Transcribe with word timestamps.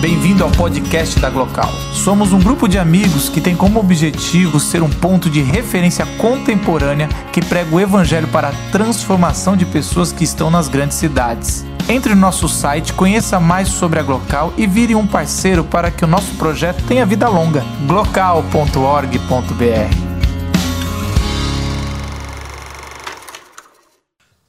Bem-vindo 0.00 0.42
ao 0.42 0.50
podcast 0.50 1.20
da 1.20 1.28
Glocal. 1.28 1.70
Somos 1.92 2.32
um 2.32 2.40
grupo 2.40 2.66
de 2.66 2.78
amigos 2.78 3.28
que 3.28 3.38
tem 3.38 3.54
como 3.54 3.78
objetivo 3.78 4.58
ser 4.58 4.82
um 4.82 4.88
ponto 4.88 5.28
de 5.28 5.42
referência 5.42 6.06
contemporânea 6.16 7.06
que 7.30 7.44
prega 7.44 7.74
o 7.74 7.78
evangelho 7.78 8.26
para 8.28 8.48
a 8.48 8.70
transformação 8.72 9.54
de 9.54 9.66
pessoas 9.66 10.10
que 10.10 10.24
estão 10.24 10.50
nas 10.50 10.68
grandes 10.68 10.96
cidades. 10.96 11.66
Entre 11.86 12.14
no 12.14 12.20
nosso 12.22 12.48
site, 12.48 12.94
conheça 12.94 13.38
mais 13.38 13.68
sobre 13.68 14.00
a 14.00 14.02
Glocal 14.02 14.54
e 14.56 14.66
vire 14.66 14.94
um 14.94 15.06
parceiro 15.06 15.62
para 15.64 15.90
que 15.90 16.02
o 16.02 16.08
nosso 16.08 16.34
projeto 16.36 16.82
tenha 16.86 17.04
vida 17.04 17.28
longa. 17.28 17.62
glocal.org.br 17.86 19.20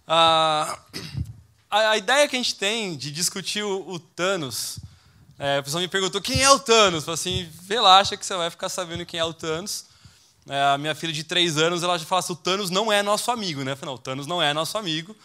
a, 0.08 0.78
a 1.70 1.98
ideia 1.98 2.26
que 2.30 2.38
a 2.38 2.40
gente 2.40 2.56
tem 2.56 2.96
de 2.96 3.12
discutir 3.12 3.64
o, 3.64 3.90
o 3.90 4.00
Thanos 4.00 4.80
é, 5.44 5.58
a 5.58 5.64
pessoa 5.64 5.82
me 5.82 5.88
perguntou 5.88 6.22
quem 6.22 6.44
é 6.44 6.52
o 6.52 6.60
Thanos. 6.60 7.00
Eu 7.00 7.02
falei 7.02 7.16
assim, 7.16 7.50
relaxa 7.68 8.16
que 8.16 8.24
você 8.24 8.36
vai 8.36 8.52
ficar 8.52 8.70
sabendo 8.70 9.04
quem 9.08 9.20
é 9.20 9.26
o 9.26 9.34
Thanos. 9.34 9.86
É, 10.48 10.74
a 10.74 10.78
minha 10.78 10.94
filha 10.94 11.12
de 11.12 11.24
três 11.24 11.58
anos, 11.58 11.82
ela 11.82 11.98
já 11.98 12.06
fala 12.06 12.20
assim, 12.20 12.34
o 12.34 12.36
Thanos 12.36 12.70
não 12.70 12.92
é 12.92 13.02
nosso 13.02 13.32
amigo, 13.32 13.64
né? 13.64 13.72
Eu 13.72 13.76
falei, 13.76 13.96
não, 13.96 13.96
o 13.96 14.04
Thanos 14.04 14.28
não 14.28 14.40
é 14.40 14.54
nosso 14.54 14.78
amigo. 14.78 15.16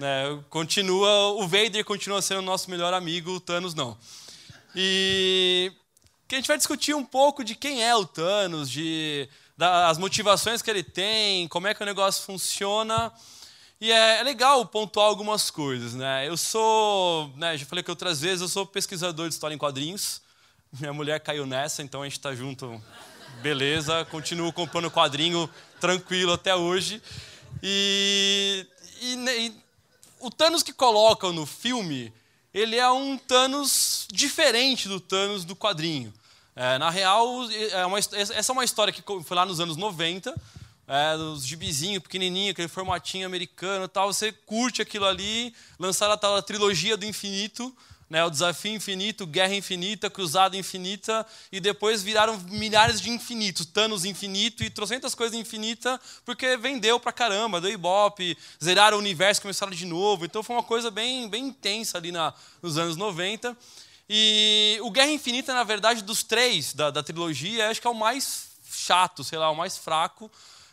É, 0.00 0.38
continua, 0.50 1.32
o 1.32 1.48
Vader 1.48 1.84
continua 1.84 2.22
sendo 2.22 2.38
o 2.38 2.42
nosso 2.42 2.70
melhor 2.70 2.94
amigo, 2.94 3.32
o 3.32 3.40
Thanos 3.40 3.74
não. 3.74 3.98
E 4.72 5.72
que 6.28 6.36
a 6.36 6.38
gente 6.38 6.46
vai 6.46 6.58
discutir 6.58 6.94
um 6.94 7.04
pouco 7.04 7.42
de 7.42 7.56
quem 7.56 7.82
é 7.82 7.92
o 7.96 8.06
Thanos, 8.06 8.70
de 8.70 9.28
das 9.58 9.98
motivações 9.98 10.62
que 10.62 10.70
ele 10.70 10.84
tem, 10.84 11.48
como 11.48 11.66
é 11.66 11.74
que 11.74 11.82
o 11.82 11.86
negócio 11.86 12.24
funciona. 12.24 13.12
E 13.78 13.92
é, 13.92 14.20
é, 14.20 14.22
legal 14.22 14.64
pontuar 14.64 15.06
algumas 15.06 15.50
coisas, 15.50 15.92
né? 15.92 16.26
Eu 16.26 16.34
sou, 16.34 17.30
né, 17.36 17.58
já 17.58 17.66
falei 17.66 17.84
que 17.84 17.90
outras 17.90 18.22
vezes, 18.22 18.40
eu 18.40 18.48
sou 18.48 18.64
pesquisador 18.64 19.28
de 19.28 19.34
história 19.34 19.54
em 19.54 19.58
quadrinhos. 19.58 20.22
Minha 20.80 20.94
mulher 20.94 21.20
caiu 21.20 21.44
nessa, 21.44 21.82
então 21.82 22.00
a 22.00 22.04
gente 22.04 22.16
está 22.16 22.34
junto, 22.34 22.82
beleza. 23.42 24.06
Continuo 24.06 24.50
comprando 24.50 24.90
quadrinho 24.90 25.48
tranquilo 25.78 26.32
até 26.32 26.56
hoje. 26.56 27.02
E, 27.62 28.66
e, 29.02 29.16
né, 29.16 29.38
e 29.38 29.54
o 30.20 30.30
Thanos 30.30 30.62
que 30.62 30.72
colocam 30.72 31.30
no 31.34 31.44
filme, 31.44 32.10
ele 32.54 32.76
é 32.76 32.90
um 32.90 33.18
Thanos 33.18 34.08
diferente 34.10 34.88
do 34.88 34.98
Thanos 34.98 35.44
do 35.44 35.54
quadrinho. 35.54 36.14
É, 36.54 36.78
na 36.78 36.88
real, 36.88 37.44
é 37.52 37.84
uma, 37.84 37.98
essa 37.98 38.50
é 38.50 38.54
uma 38.54 38.64
história 38.64 38.90
que 38.90 39.02
foi 39.22 39.36
lá 39.36 39.44
nos 39.44 39.60
anos 39.60 39.76
90 39.76 40.34
é, 40.88 41.16
os 41.16 41.44
gibizinhos 41.46 42.02
pequenininho, 42.02 42.52
aquele 42.52 42.68
formatinho 42.68 43.26
americano 43.26 43.88
tal, 43.88 44.12
você 44.12 44.30
curte 44.32 44.80
aquilo 44.80 45.04
ali, 45.04 45.54
lançaram 45.78 46.12
a 46.12 46.16
tal 46.16 46.40
trilogia 46.42 46.96
do 46.96 47.04
infinito, 47.04 47.74
né, 48.08 48.24
o 48.24 48.30
Desafio 48.30 48.72
Infinito, 48.72 49.26
Guerra 49.26 49.54
Infinita, 49.54 50.08
Cruzada 50.08 50.56
Infinita, 50.56 51.26
e 51.50 51.60
depois 51.60 52.02
viraram 52.02 52.38
milhares 52.50 53.00
de 53.00 53.10
infinitos, 53.10 53.66
Thanos 53.66 54.04
Infinito 54.04 54.62
e 54.62 54.70
trocentas 54.70 55.14
coisas 55.14 55.36
infinitas, 55.36 55.98
porque 56.24 56.56
vendeu 56.56 57.00
pra 57.00 57.12
caramba, 57.12 57.60
deu 57.60 57.70
ibope, 57.70 58.38
zeraram 58.62 58.96
o 58.96 59.00
universo, 59.00 59.42
começaram 59.42 59.72
de 59.72 59.84
novo, 59.84 60.24
então 60.24 60.42
foi 60.42 60.54
uma 60.54 60.62
coisa 60.62 60.90
bem, 60.90 61.28
bem 61.28 61.48
intensa 61.48 61.98
ali 61.98 62.12
na, 62.12 62.32
nos 62.62 62.78
anos 62.78 62.96
90. 62.96 63.56
E 64.08 64.78
o 64.82 64.90
Guerra 64.90 65.10
Infinita, 65.10 65.52
na 65.52 65.64
verdade, 65.64 66.02
dos 66.02 66.22
três 66.22 66.72
da, 66.72 66.92
da 66.92 67.02
trilogia, 67.02 67.68
acho 67.70 67.80
que 67.80 67.88
é 67.88 67.90
o 67.90 67.94
mais 67.94 68.50
chato, 68.70 69.24
sei 69.24 69.36
lá, 69.36 69.50
o 69.50 69.56
mais 69.56 69.76
fraco, 69.76 70.30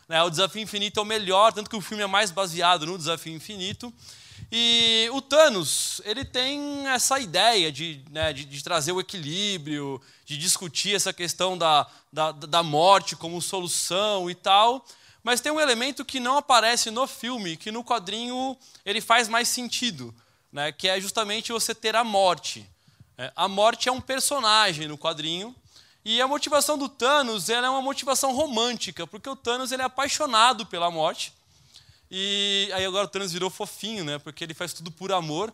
né? 0.08 0.22
O 0.22 0.30
Desafio 0.30 0.62
Infinito 0.62 1.00
é 1.00 1.02
o 1.02 1.06
melhor, 1.06 1.52
tanto 1.52 1.70
que 1.70 1.76
o 1.76 1.80
filme 1.80 2.02
é 2.02 2.06
mais 2.06 2.30
baseado 2.30 2.86
no 2.86 2.98
Desafio 2.98 3.34
Infinito. 3.34 3.92
E 4.50 5.08
o 5.12 5.20
Thanos, 5.20 6.00
ele 6.04 6.24
tem 6.24 6.86
essa 6.88 7.18
ideia 7.18 7.72
de, 7.72 8.04
né, 8.10 8.32
de, 8.32 8.44
de, 8.44 8.62
trazer 8.62 8.92
o 8.92 9.00
equilíbrio, 9.00 10.00
de 10.24 10.36
discutir 10.36 10.94
essa 10.94 11.12
questão 11.12 11.56
da, 11.56 11.86
da, 12.12 12.32
da, 12.32 12.62
morte 12.62 13.16
como 13.16 13.40
solução 13.40 14.30
e 14.30 14.34
tal. 14.34 14.84
Mas 15.22 15.40
tem 15.40 15.50
um 15.50 15.60
elemento 15.60 16.04
que 16.04 16.20
não 16.20 16.36
aparece 16.36 16.90
no 16.90 17.06
filme, 17.06 17.56
que 17.56 17.72
no 17.72 17.82
quadrinho 17.82 18.56
ele 18.84 19.00
faz 19.00 19.28
mais 19.28 19.48
sentido, 19.48 20.14
né, 20.52 20.70
que 20.70 20.88
é 20.88 21.00
justamente 21.00 21.50
você 21.50 21.74
ter 21.74 21.96
a 21.96 22.04
morte. 22.04 22.68
É, 23.16 23.32
a 23.34 23.48
morte 23.48 23.88
é 23.88 23.92
um 23.92 24.00
personagem 24.00 24.86
no 24.86 24.98
quadrinho, 24.98 25.54
e 26.04 26.20
a 26.20 26.28
motivação 26.28 26.76
do 26.76 26.88
Thanos 26.88 27.48
é 27.48 27.58
uma 27.68 27.80
motivação 27.80 28.32
romântica, 28.34 29.06
porque 29.06 29.28
o 29.28 29.34
Thanos 29.34 29.72
ele 29.72 29.80
é 29.80 29.86
apaixonado 29.86 30.66
pela 30.66 30.90
morte. 30.90 31.32
E 32.10 32.68
aí 32.74 32.84
agora 32.84 33.06
o 33.06 33.08
Thanos 33.08 33.32
virou 33.32 33.48
fofinho, 33.48 34.04
né? 34.04 34.18
Porque 34.18 34.44
ele 34.44 34.52
faz 34.52 34.74
tudo 34.74 34.90
por 34.90 35.12
amor. 35.12 35.50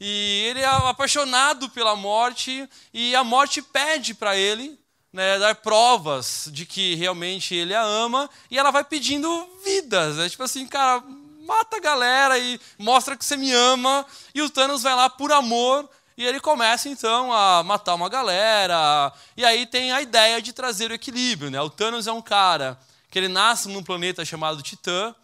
E 0.00 0.44
ele 0.48 0.60
é 0.60 0.66
apaixonado 0.66 1.68
pela 1.70 1.96
morte 1.96 2.68
e 2.94 3.16
a 3.16 3.24
morte 3.24 3.60
pede 3.60 4.14
para 4.14 4.36
ele 4.36 4.78
né, 5.12 5.38
dar 5.40 5.56
provas 5.56 6.48
de 6.52 6.64
que 6.64 6.94
realmente 6.94 7.52
ele 7.54 7.74
a 7.74 7.82
ama 7.82 8.30
e 8.48 8.56
ela 8.56 8.70
vai 8.70 8.84
pedindo 8.84 9.48
vidas. 9.64 10.18
É 10.20 10.28
tipo 10.28 10.44
assim, 10.44 10.64
cara, 10.68 11.02
mata 11.44 11.78
a 11.78 11.80
galera 11.80 12.38
e 12.38 12.60
mostra 12.78 13.16
que 13.16 13.24
você 13.24 13.36
me 13.36 13.52
ama. 13.52 14.06
E 14.32 14.40
o 14.40 14.48
Thanos 14.48 14.84
vai 14.84 14.94
lá 14.94 15.10
por 15.10 15.32
amor 15.32 15.90
e 16.18 16.26
ele 16.26 16.40
começa 16.40 16.88
então 16.88 17.32
a 17.32 17.62
matar 17.62 17.94
uma 17.94 18.08
galera. 18.08 19.12
E 19.36 19.44
aí 19.44 19.64
tem 19.64 19.92
a 19.92 20.02
ideia 20.02 20.42
de 20.42 20.52
trazer 20.52 20.90
o 20.90 20.94
equilíbrio. 20.94 21.48
Né? 21.48 21.60
O 21.60 21.70
Thanos 21.70 22.08
é 22.08 22.12
um 22.12 22.20
cara 22.20 22.76
que 23.08 23.20
ele 23.20 23.28
nasce 23.28 23.68
num 23.68 23.84
planeta 23.84 24.24
chamado 24.24 24.60
Titã. 24.60 25.14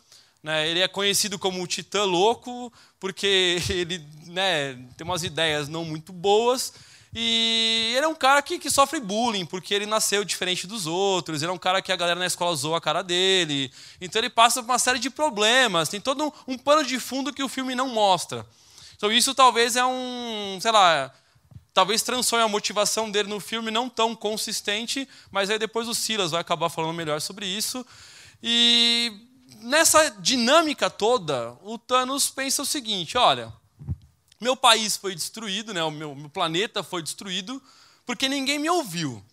Né? 0.41 0.69
Ele 0.69 0.79
é 0.79 0.87
conhecido 0.87 1.37
como 1.37 1.61
o 1.61 1.67
Titã 1.67 2.05
Louco, 2.05 2.73
porque 3.01 3.59
ele 3.69 4.07
né, 4.29 4.75
tem 4.97 5.05
umas 5.05 5.25
ideias 5.25 5.69
não 5.69 5.85
muito 5.85 6.13
boas. 6.13 6.73
E 7.13 7.95
ele 7.97 8.07
é 8.07 8.09
um 8.09 8.15
cara 8.15 8.41
que, 8.41 8.61
que, 8.61 8.71
sofre 8.71 9.01
bullying, 9.01 9.47
porque 9.47 9.75
ele 9.75 9.87
nasceu 9.87 10.25
diferente 10.25 10.65
dos 10.65 10.87
outros. 10.87 11.43
Ele 11.43 11.51
é 11.51 11.55
um 11.55 11.59
cara 11.59 11.83
que 11.83 11.91
a 11.91 11.97
galera 11.97 12.21
na 12.21 12.27
escola 12.27 12.55
zoa 12.55 12.79
a 12.79 12.81
cara 12.81 13.03
dele. 13.03 13.69
Então 14.01 14.21
ele 14.21 14.31
passa 14.31 14.63
por 14.63 14.71
uma 14.71 14.79
série 14.79 15.01
de 15.01 15.11
problemas. 15.11 15.89
Tem 15.89 16.01
todo 16.01 16.27
um, 16.27 16.53
um 16.55 16.57
pano 16.57 16.85
de 16.85 17.01
fundo 17.01 17.33
que 17.33 17.43
o 17.43 17.49
filme 17.49 17.75
não 17.75 17.89
mostra. 17.89 18.47
Então 18.97 19.13
isso 19.13 19.35
talvez 19.35 19.77
é 19.77 19.85
um, 19.85 20.59
sei 20.61 20.73
lá, 20.73 21.13
talvez 21.73 22.03
transforme 22.03 22.45
a 22.45 22.49
motivação 22.49 23.11
dele 23.11 23.29
no 23.29 23.41
filme 23.41 23.71
não 23.71 23.89
tão 23.89 24.15
consistente, 24.15 25.09
mas 25.31 25.51
aí 25.51 25.59
depois 25.59 25.89
o 25.89 25.95
Silas 25.95 26.31
vai 26.31 26.41
acabar 26.41 26.69
falando 26.69 26.95
melhor 26.95 27.21
sobre 27.21 27.47
isso. 27.47 27.85
E 28.43 29.13
nessa 29.61 30.11
dinâmica 30.11 30.89
toda, 30.89 31.57
o 31.63 31.77
Thanos 31.77 32.31
pensa 32.31 32.63
o 32.63 32.67
seguinte: 32.67 33.19
olha, 33.19 33.53
meu 34.41 34.57
país 34.57 34.97
foi 34.97 35.15
destruído, 35.15 35.75
né, 35.75 35.83
o 35.83 35.91
meu, 35.91 36.15
meu 36.15 36.31
planeta 36.31 36.83
foi 36.83 37.03
destruído, 37.03 37.63
porque 38.07 38.29
ninguém 38.29 38.59
me 38.59 38.71
ouviu. 38.71 39.25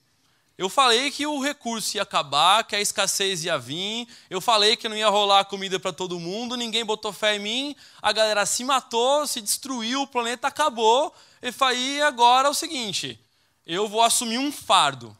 Eu 0.62 0.70
falei 0.70 1.10
que 1.10 1.26
o 1.26 1.42
recurso 1.42 1.98
ia 1.98 2.04
acabar, 2.04 2.64
que 2.64 2.76
a 2.76 2.80
escassez 2.80 3.44
ia 3.44 3.58
vir. 3.58 4.08
Eu 4.30 4.40
falei 4.40 4.78
que 4.78 4.88
não 4.88 4.96
ia 4.96 5.10
rolar 5.10 5.46
comida 5.46 5.80
para 5.80 5.92
todo 5.92 6.20
mundo. 6.20 6.56
Ninguém 6.56 6.86
botou 6.86 7.12
fé 7.12 7.38
em 7.38 7.40
mim. 7.40 7.76
A 8.00 8.12
galera 8.12 8.46
se 8.46 8.64
matou, 8.64 9.26
se 9.26 9.42
destruiu, 9.42 10.04
o 10.04 10.08
planeta 10.08 10.48
acabou. 10.48 11.16
E 11.42 11.52
falei 11.52 12.00
agora 12.04 12.48
é 12.48 12.52
o 12.52 12.54
seguinte: 12.54 13.20
eu 13.66 13.88
vou 13.88 14.04
assumir 14.04 14.38
um 14.38 14.52
fardo. 14.52 15.18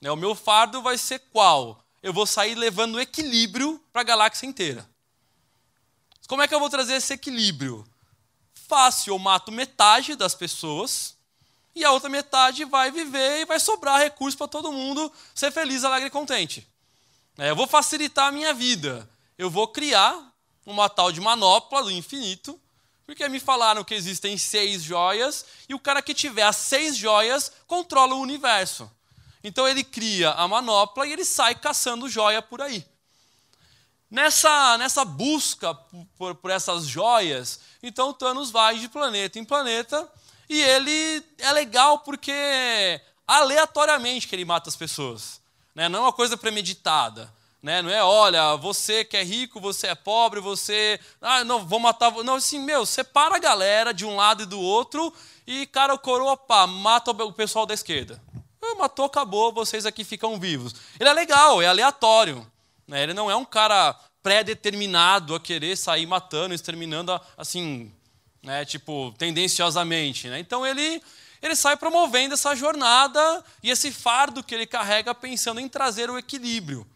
Né, 0.00 0.08
o 0.08 0.14
meu 0.14 0.36
fardo 0.36 0.80
vai 0.80 0.96
ser 0.96 1.18
qual? 1.32 1.84
Eu 2.00 2.12
vou 2.12 2.24
sair 2.24 2.54
levando 2.54 3.00
equilíbrio 3.00 3.82
para 3.92 4.02
a 4.02 4.04
galáxia 4.04 4.46
inteira. 4.46 4.88
Como 6.28 6.42
é 6.42 6.46
que 6.46 6.54
eu 6.54 6.60
vou 6.60 6.70
trazer 6.70 6.92
esse 6.92 7.12
equilíbrio? 7.12 7.84
Fácil, 8.54 9.14
eu 9.14 9.18
mato 9.18 9.50
metade 9.50 10.14
das 10.14 10.32
pessoas 10.32 11.15
e 11.76 11.84
a 11.84 11.92
outra 11.92 12.08
metade 12.08 12.64
vai 12.64 12.90
viver 12.90 13.42
e 13.42 13.44
vai 13.44 13.60
sobrar 13.60 14.00
recurso 14.00 14.38
para 14.38 14.48
todo 14.48 14.72
mundo 14.72 15.12
ser 15.34 15.52
feliz, 15.52 15.84
alegre 15.84 16.08
e 16.08 16.10
contente. 16.10 16.66
É, 17.36 17.50
eu 17.50 17.54
vou 17.54 17.66
facilitar 17.66 18.28
a 18.28 18.32
minha 18.32 18.54
vida. 18.54 19.06
Eu 19.36 19.50
vou 19.50 19.68
criar 19.68 20.32
uma 20.64 20.88
tal 20.88 21.12
de 21.12 21.20
manopla 21.20 21.82
do 21.82 21.90
infinito, 21.90 22.58
porque 23.04 23.28
me 23.28 23.38
falaram 23.38 23.84
que 23.84 23.94
existem 23.94 24.38
seis 24.38 24.82
joias 24.82 25.44
e 25.68 25.74
o 25.74 25.78
cara 25.78 26.00
que 26.00 26.14
tiver 26.14 26.44
as 26.44 26.56
seis 26.56 26.96
joias 26.96 27.52
controla 27.66 28.14
o 28.14 28.20
universo. 28.20 28.90
Então 29.44 29.68
ele 29.68 29.84
cria 29.84 30.30
a 30.30 30.48
manopla 30.48 31.06
e 31.06 31.12
ele 31.12 31.26
sai 31.26 31.54
caçando 31.54 32.08
joia 32.08 32.40
por 32.40 32.62
aí. 32.62 32.86
Nessa, 34.10 34.78
nessa 34.78 35.04
busca 35.04 35.74
por, 36.16 36.34
por 36.36 36.50
essas 36.50 36.86
joias, 36.86 37.60
então 37.82 38.14
Thanos 38.14 38.50
vai 38.50 38.78
de 38.78 38.88
planeta 38.88 39.38
em 39.38 39.44
planeta 39.44 40.10
e 40.48 40.60
ele 40.60 41.24
é 41.38 41.52
legal 41.52 41.98
porque 42.00 43.00
aleatoriamente 43.26 44.28
que 44.28 44.34
ele 44.34 44.44
mata 44.44 44.68
as 44.68 44.76
pessoas. 44.76 45.40
Né? 45.74 45.88
Não 45.88 46.00
é 46.00 46.02
uma 46.02 46.12
coisa 46.12 46.36
premeditada. 46.36 47.32
Né? 47.62 47.82
Não 47.82 47.90
é, 47.90 48.02
olha, 48.02 48.54
você 48.56 49.04
que 49.04 49.16
é 49.16 49.24
rico, 49.24 49.60
você 49.60 49.88
é 49.88 49.94
pobre, 49.94 50.40
você. 50.40 51.00
Ah, 51.20 51.42
não, 51.42 51.66
vou 51.66 51.80
matar. 51.80 52.12
Não, 52.22 52.36
assim, 52.36 52.60
meu, 52.60 52.86
separa 52.86 53.36
a 53.36 53.40
galera 53.40 53.92
de 53.92 54.04
um 54.04 54.16
lado 54.16 54.44
e 54.44 54.46
do 54.46 54.60
outro 54.60 55.12
e, 55.46 55.66
cara, 55.66 55.94
o 55.94 55.98
coroa, 55.98 56.36
pá, 56.36 56.66
mata 56.66 57.10
o 57.10 57.32
pessoal 57.32 57.66
da 57.66 57.74
esquerda. 57.74 58.22
Ah, 58.62 58.74
matou, 58.76 59.06
acabou, 59.06 59.52
vocês 59.52 59.84
aqui 59.84 60.04
ficam 60.04 60.38
vivos. 60.38 60.74
Ele 60.98 61.08
é 61.08 61.12
legal, 61.12 61.60
é 61.60 61.66
aleatório. 61.66 62.46
Né? 62.86 63.02
Ele 63.02 63.14
não 63.14 63.30
é 63.30 63.36
um 63.36 63.44
cara 63.44 63.94
pré-determinado 64.22 65.34
a 65.34 65.40
querer 65.40 65.76
sair 65.76 66.06
matando, 66.06 66.54
exterminando, 66.54 67.20
assim, 67.36 67.92
né, 68.46 68.64
tipo, 68.64 69.12
tendenciosamente. 69.18 70.28
Né? 70.28 70.38
Então 70.38 70.64
ele 70.64 71.02
ele 71.42 71.54
sai 71.54 71.76
promovendo 71.76 72.32
essa 72.32 72.56
jornada 72.56 73.44
e 73.62 73.70
esse 73.70 73.92
fardo 73.92 74.42
que 74.42 74.54
ele 74.54 74.66
carrega 74.66 75.14
pensando 75.14 75.60
em 75.60 75.68
trazer 75.68 76.08
o 76.08 76.18
equilíbrio. 76.18 76.86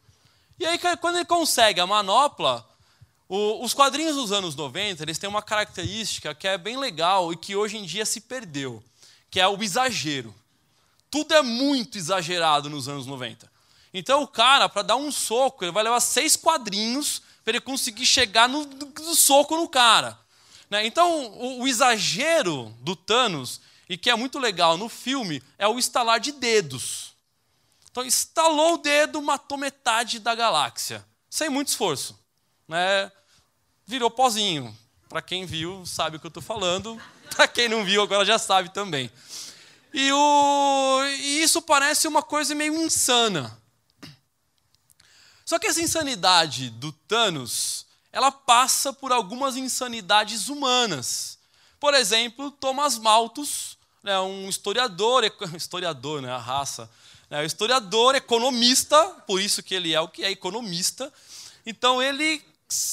E 0.58 0.64
aí, 0.64 0.78
quando 0.98 1.16
ele 1.16 1.26
consegue 1.26 1.78
a 1.78 1.86
manopla, 1.86 2.66
o, 3.28 3.62
os 3.62 3.74
quadrinhos 3.74 4.16
dos 4.16 4.32
anos 4.32 4.56
90 4.56 5.02
eles 5.02 5.18
têm 5.18 5.28
uma 5.28 5.42
característica 5.42 6.34
que 6.34 6.48
é 6.48 6.56
bem 6.56 6.78
legal 6.78 7.32
e 7.32 7.36
que 7.36 7.54
hoje 7.54 7.76
em 7.76 7.84
dia 7.84 8.06
se 8.06 8.22
perdeu, 8.22 8.82
que 9.30 9.38
é 9.38 9.46
o 9.46 9.62
exagero. 9.62 10.34
Tudo 11.10 11.34
é 11.34 11.42
muito 11.42 11.98
exagerado 11.98 12.70
nos 12.70 12.88
anos 12.88 13.06
90. 13.06 13.50
Então 13.92 14.22
o 14.22 14.28
cara, 14.28 14.68
para 14.68 14.82
dar 14.82 14.96
um 14.96 15.12
soco, 15.12 15.64
ele 15.64 15.72
vai 15.72 15.84
levar 15.84 16.00
seis 16.00 16.34
quadrinhos 16.34 17.20
para 17.44 17.52
ele 17.52 17.60
conseguir 17.60 18.06
chegar 18.06 18.48
no, 18.48 18.64
no 18.64 19.14
soco 19.14 19.56
no 19.56 19.68
cara. 19.68 20.18
Né? 20.70 20.86
Então 20.86 21.26
o, 21.32 21.62
o 21.62 21.68
exagero 21.68 22.74
do 22.80 22.94
Thanos, 22.94 23.60
e 23.88 23.98
que 23.98 24.08
é 24.08 24.14
muito 24.14 24.38
legal 24.38 24.78
no 24.78 24.88
filme, 24.88 25.42
é 25.58 25.66
o 25.66 25.78
estalar 25.78 26.20
de 26.20 26.30
dedos. 26.30 27.12
Então 27.90 28.04
estalou 28.04 28.74
o 28.74 28.78
dedo, 28.78 29.20
matou 29.20 29.58
metade 29.58 30.20
da 30.20 30.32
galáxia, 30.34 31.04
sem 31.28 31.48
muito 31.48 31.68
esforço. 31.68 32.18
Né? 32.68 33.10
Virou 33.84 34.10
pozinho. 34.10 34.76
Para 35.08 35.20
quem 35.20 35.44
viu, 35.44 35.84
sabe 35.84 36.16
o 36.16 36.20
que 36.20 36.26
eu 36.26 36.28
estou 36.28 36.42
falando. 36.42 36.96
Para 37.34 37.48
quem 37.48 37.68
não 37.68 37.84
viu, 37.84 38.00
agora 38.00 38.24
já 38.24 38.38
sabe 38.38 38.72
também. 38.72 39.10
E, 39.92 40.12
o, 40.12 41.02
e 41.04 41.42
isso 41.42 41.60
parece 41.60 42.06
uma 42.06 42.22
coisa 42.22 42.54
meio 42.54 42.80
insana. 42.80 43.60
Só 45.44 45.58
que 45.58 45.66
essa 45.66 45.82
insanidade 45.82 46.70
do 46.70 46.92
Thanos, 46.92 47.86
ela 48.12 48.30
passa 48.30 48.92
por 48.92 49.12
algumas 49.12 49.56
insanidades 49.56 50.48
humanas. 50.48 51.38
Por 51.78 51.94
exemplo, 51.94 52.50
Thomas 52.50 52.98
Malthus, 52.98 53.76
né, 54.02 54.18
um 54.20 54.48
historiador, 54.48 55.24
historiador, 55.56 56.20
né, 56.20 56.32
a 56.32 56.38
raça, 56.38 56.90
né, 57.28 57.44
historiador, 57.44 58.14
economista, 58.14 59.02
por 59.26 59.40
isso 59.40 59.62
que 59.62 59.74
ele 59.74 59.94
é 59.94 60.00
o 60.00 60.08
que 60.08 60.24
é 60.24 60.30
economista. 60.30 61.12
Então 61.64 62.02
ele 62.02 62.42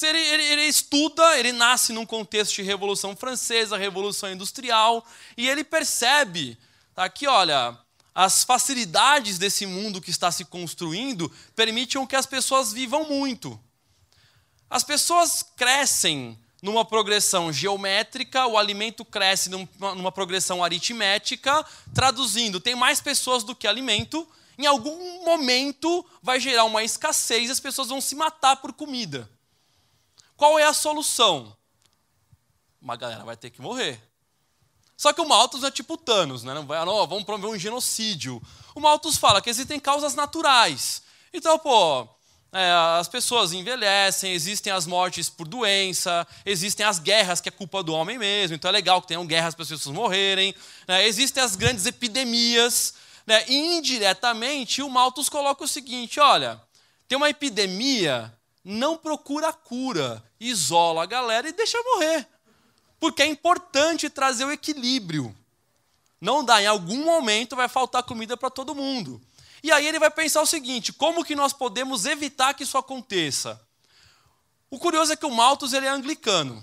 ele, 0.02 0.42
ele, 0.42 0.62
estuda, 0.62 1.38
ele 1.38 1.52
nasce 1.52 1.92
num 1.92 2.04
contexto 2.04 2.56
de 2.56 2.62
Revolução 2.62 3.14
Francesa, 3.14 3.76
Revolução 3.76 4.28
Industrial, 4.28 5.06
e 5.36 5.48
ele 5.48 5.62
percebe 5.62 6.58
Tá 6.98 7.04
aqui, 7.04 7.28
olha, 7.28 7.78
as 8.12 8.42
facilidades 8.42 9.38
desse 9.38 9.64
mundo 9.64 10.00
que 10.00 10.10
está 10.10 10.32
se 10.32 10.44
construindo 10.44 11.30
permitem 11.54 12.04
que 12.08 12.16
as 12.16 12.26
pessoas 12.26 12.72
vivam 12.72 13.04
muito. 13.04 13.56
As 14.70 14.84
pessoas 14.84 15.42
crescem 15.56 16.38
numa 16.60 16.84
progressão 16.84 17.52
geométrica, 17.52 18.46
o 18.46 18.58
alimento 18.58 19.04
cresce 19.04 19.48
numa 19.48 20.10
progressão 20.10 20.62
aritmética, 20.62 21.64
traduzindo, 21.94 22.60
tem 22.60 22.74
mais 22.74 23.00
pessoas 23.00 23.44
do 23.44 23.54
que 23.54 23.66
alimento, 23.66 24.28
em 24.58 24.66
algum 24.66 25.24
momento 25.24 26.04
vai 26.20 26.40
gerar 26.40 26.64
uma 26.64 26.82
escassez 26.82 27.48
e 27.48 27.52
as 27.52 27.60
pessoas 27.60 27.88
vão 27.88 28.00
se 28.00 28.16
matar 28.16 28.56
por 28.56 28.72
comida. 28.72 29.30
Qual 30.36 30.58
é 30.58 30.64
a 30.64 30.72
solução? 30.72 31.56
Uma 32.82 32.96
galera 32.96 33.24
vai 33.24 33.36
ter 33.36 33.50
que 33.50 33.62
morrer. 33.62 34.00
Só 34.96 35.12
que 35.12 35.20
o 35.20 35.28
Malthus 35.28 35.62
é 35.62 35.70
tipo 35.70 35.96
Thanos, 35.96 36.42
né? 36.42 36.54
Não 36.54 36.66
vai, 36.66 36.84
não, 36.84 37.06
vamos 37.06 37.22
promover 37.22 37.50
um 37.50 37.58
genocídio. 37.58 38.42
O 38.74 38.80
Malthus 38.80 39.16
fala 39.16 39.40
que 39.40 39.48
existem 39.48 39.78
causas 39.78 40.14
naturais. 40.14 41.02
Então, 41.32 41.56
pô, 41.56 42.08
é, 42.52 42.70
as 42.98 43.08
pessoas 43.08 43.52
envelhecem, 43.52 44.32
existem 44.32 44.72
as 44.72 44.86
mortes 44.86 45.28
por 45.28 45.46
doença, 45.46 46.26
existem 46.46 46.84
as 46.84 46.98
guerras, 46.98 47.40
que 47.40 47.48
é 47.48 47.52
culpa 47.52 47.82
do 47.82 47.92
homem 47.92 48.18
mesmo, 48.18 48.54
então 48.54 48.70
é 48.70 48.72
legal 48.72 49.02
que 49.02 49.08
tenham 49.08 49.26
guerras 49.26 49.54
para 49.54 49.64
as 49.64 49.68
pessoas 49.68 49.94
morrerem. 49.94 50.54
Né? 50.86 51.06
Existem 51.06 51.42
as 51.42 51.56
grandes 51.56 51.84
epidemias. 51.84 52.94
Né? 53.26 53.44
E 53.48 53.76
indiretamente, 53.76 54.82
o 54.82 54.88
Malthus 54.88 55.28
coloca 55.28 55.62
o 55.62 55.68
seguinte: 55.68 56.18
olha, 56.18 56.60
tem 57.06 57.16
uma 57.16 57.28
epidemia, 57.28 58.32
não 58.64 58.96
procura 58.96 59.52
cura, 59.52 60.24
isola 60.40 61.02
a 61.02 61.06
galera 61.06 61.48
e 61.48 61.52
deixa 61.52 61.78
morrer. 61.82 62.26
Porque 62.98 63.22
é 63.22 63.26
importante 63.26 64.08
trazer 64.08 64.46
o 64.46 64.52
equilíbrio. 64.52 65.36
Não 66.20 66.42
dá, 66.42 66.60
em 66.62 66.66
algum 66.66 67.04
momento 67.04 67.54
vai 67.54 67.68
faltar 67.68 68.02
comida 68.02 68.36
para 68.36 68.50
todo 68.50 68.74
mundo. 68.74 69.20
E 69.62 69.72
aí 69.72 69.86
ele 69.86 69.98
vai 69.98 70.10
pensar 70.10 70.40
o 70.40 70.46
seguinte: 70.46 70.92
como 70.92 71.24
que 71.24 71.34
nós 71.34 71.52
podemos 71.52 72.06
evitar 72.06 72.54
que 72.54 72.62
isso 72.62 72.78
aconteça? 72.78 73.60
O 74.70 74.78
curioso 74.78 75.12
é 75.12 75.16
que 75.16 75.26
o 75.26 75.30
Malthus 75.30 75.72
ele 75.72 75.86
é 75.86 75.90
anglicano. 75.90 76.62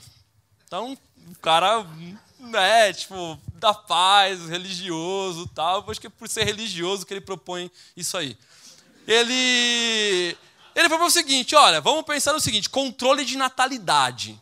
Então, 0.66 0.98
o 1.28 1.36
cara 1.40 1.86
é, 2.54 2.94
tipo, 2.94 3.40
da 3.56 3.74
paz, 3.74 4.48
religioso 4.48 5.48
tal. 5.48 5.90
Acho 5.90 6.00
que 6.00 6.08
é 6.08 6.10
por 6.10 6.30
ser 6.30 6.44
religioso 6.44 7.06
que 7.06 7.14
ele 7.14 7.22
propõe 7.22 7.72
isso 7.96 8.18
aí. 8.18 8.38
Ele, 9.08 10.38
ele 10.76 10.90
propõe 10.90 11.08
o 11.08 11.12
seguinte: 11.12 11.56
olha, 11.56 11.82
vamos 11.82 12.06
pensar 12.06 12.34
no 12.34 12.40
seguinte: 12.40 12.70
controle 12.70 13.26
de 13.26 13.38
natalidade. 13.38 14.40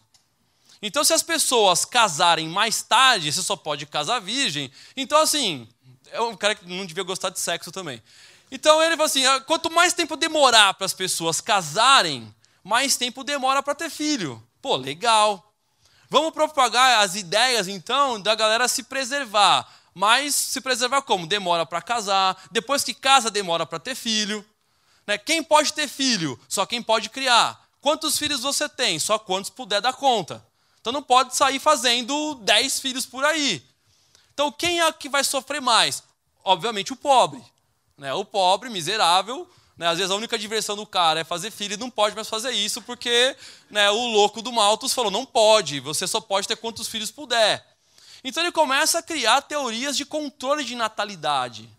Então, 0.81 1.03
se 1.03 1.13
as 1.13 1.23
pessoas 1.23 1.85
casarem 1.85 2.50
mais 2.50 2.81
tarde, 2.81 3.31
você 3.31 3.41
só 3.41 3.55
pode 3.55 3.85
casar 3.85 4.19
virgem. 4.19 4.69
Então, 4.97 5.17
assim, 5.21 5.65
é 6.11 6.19
um 6.19 6.35
cara 6.35 6.55
que 6.55 6.65
não 6.67 6.85
devia 6.85 7.03
gostar 7.03 7.29
de 7.29 7.39
sexo 7.39 7.71
também. 7.71 8.03
Então, 8.53 8.83
ele 8.83 8.95
fala 8.95 9.07
assim: 9.07 9.25
ah, 9.25 9.41
quanto 9.41 9.71
mais 9.71 9.94
tempo 9.94 10.15
demorar 10.15 10.75
para 10.75 10.85
as 10.85 10.94
pessoas 10.94 11.41
casarem, 11.41 12.31
mais 12.63 12.95
tempo 12.95 13.23
demora 13.23 13.63
para 13.63 13.73
ter 13.73 13.89
filho. 13.89 14.41
Pô, 14.61 14.75
legal. 14.75 15.51
Vamos 16.07 16.31
propagar 16.31 17.03
as 17.03 17.15
ideias, 17.15 17.67
então, 17.67 18.21
da 18.21 18.35
galera 18.35 18.67
se 18.67 18.83
preservar. 18.83 19.67
Mas 19.91 20.35
se 20.35 20.61
preservar 20.61 21.01
como? 21.01 21.25
Demora 21.25 21.65
para 21.65 21.81
casar. 21.81 22.39
Depois 22.51 22.83
que 22.83 22.94
casa, 22.94 23.31
demora 23.31 23.65
para 23.65 23.79
ter 23.79 23.95
filho. 23.95 24.45
Né? 25.07 25.17
Quem 25.17 25.41
pode 25.41 25.73
ter 25.73 25.88
filho? 25.88 26.39
Só 26.47 26.63
quem 26.63 26.83
pode 26.83 27.09
criar. 27.09 27.59
Quantos 27.81 28.19
filhos 28.19 28.41
você 28.41 28.69
tem? 28.69 29.00
Só 29.00 29.17
quantos 29.17 29.50
puder 29.50 29.81
dar 29.81 29.94
conta. 29.94 30.45
Então 30.79 30.94
não 30.94 31.01
pode 31.01 31.35
sair 31.35 31.57
fazendo 31.57 32.35
10 32.35 32.79
filhos 32.79 33.05
por 33.07 33.25
aí. 33.25 33.65
Então 34.31 34.51
quem 34.51 34.79
é 34.79 34.91
que 34.91 35.09
vai 35.09 35.23
sofrer 35.23 35.59
mais? 35.59 36.03
Obviamente 36.44 36.94
o 36.94 36.95
pobre. 36.95 37.44
Né? 37.97 38.13
O 38.13 38.25
pobre, 38.25 38.69
miserável. 38.69 39.47
Né? 39.77 39.87
Às 39.87 39.97
vezes 39.97 40.11
a 40.11 40.15
única 40.15 40.37
diversão 40.37 40.75
do 40.75 40.85
cara 40.85 41.21
é 41.21 41.23
fazer 41.23 41.51
filho 41.51 41.73
e 41.73 41.77
não 41.77 41.89
pode 41.89 42.15
mais 42.15 42.29
fazer 42.29 42.51
isso 42.51 42.81
porque 42.81 43.35
né, 43.69 43.89
o 43.89 44.07
louco 44.07 44.41
do 44.41 44.51
Malthus 44.51 44.93
falou: 44.93 45.11
não 45.11 45.25
pode, 45.25 45.79
você 45.79 46.07
só 46.07 46.21
pode 46.21 46.47
ter 46.47 46.55
quantos 46.55 46.87
filhos 46.87 47.11
puder. 47.11 47.65
Então 48.23 48.41
ele 48.41 48.51
começa 48.51 48.99
a 48.99 49.03
criar 49.03 49.41
teorias 49.41 49.97
de 49.97 50.05
controle 50.05 50.63
de 50.63 50.75
natalidade. 50.75 51.69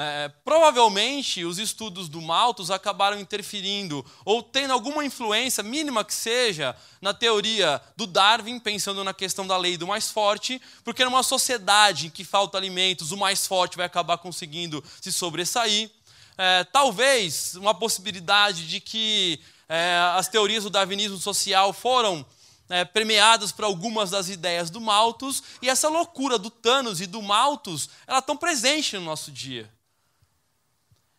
É, 0.00 0.30
provavelmente 0.44 1.44
os 1.44 1.58
estudos 1.58 2.08
do 2.08 2.22
Malthus 2.22 2.70
acabaram 2.70 3.18
interferindo 3.18 4.06
ou 4.24 4.44
tendo 4.44 4.72
alguma 4.72 5.04
influência, 5.04 5.60
mínima 5.60 6.04
que 6.04 6.14
seja, 6.14 6.76
na 7.02 7.12
teoria 7.12 7.82
do 7.96 8.06
Darwin, 8.06 8.60
pensando 8.60 9.02
na 9.02 9.12
questão 9.12 9.44
da 9.44 9.56
lei 9.56 9.76
do 9.76 9.88
mais 9.88 10.08
forte, 10.08 10.62
porque 10.84 11.04
numa 11.04 11.24
sociedade 11.24 12.06
em 12.06 12.10
que 12.10 12.22
falta 12.22 12.56
alimentos, 12.56 13.10
o 13.10 13.16
mais 13.16 13.44
forte 13.44 13.76
vai 13.76 13.86
acabar 13.86 14.18
conseguindo 14.18 14.84
se 15.00 15.10
sobressair. 15.10 15.90
É, 16.36 16.62
talvez 16.62 17.56
uma 17.56 17.74
possibilidade 17.74 18.68
de 18.68 18.80
que 18.80 19.40
é, 19.68 19.98
as 20.14 20.28
teorias 20.28 20.62
do 20.62 20.70
darwinismo 20.70 21.18
social 21.18 21.72
foram 21.72 22.24
é, 22.68 22.84
permeadas 22.84 23.50
por 23.50 23.64
algumas 23.64 24.10
das 24.10 24.28
ideias 24.28 24.70
do 24.70 24.80
Malthus, 24.80 25.42
e 25.60 25.68
essa 25.68 25.88
loucura 25.88 26.38
do 26.38 26.50
Thanos 26.50 27.00
e 27.00 27.06
do 27.06 27.20
Malthus, 27.20 27.90
ela 28.06 28.20
estão 28.20 28.36
presente 28.36 28.96
no 28.96 29.04
nosso 29.04 29.32
dia. 29.32 29.68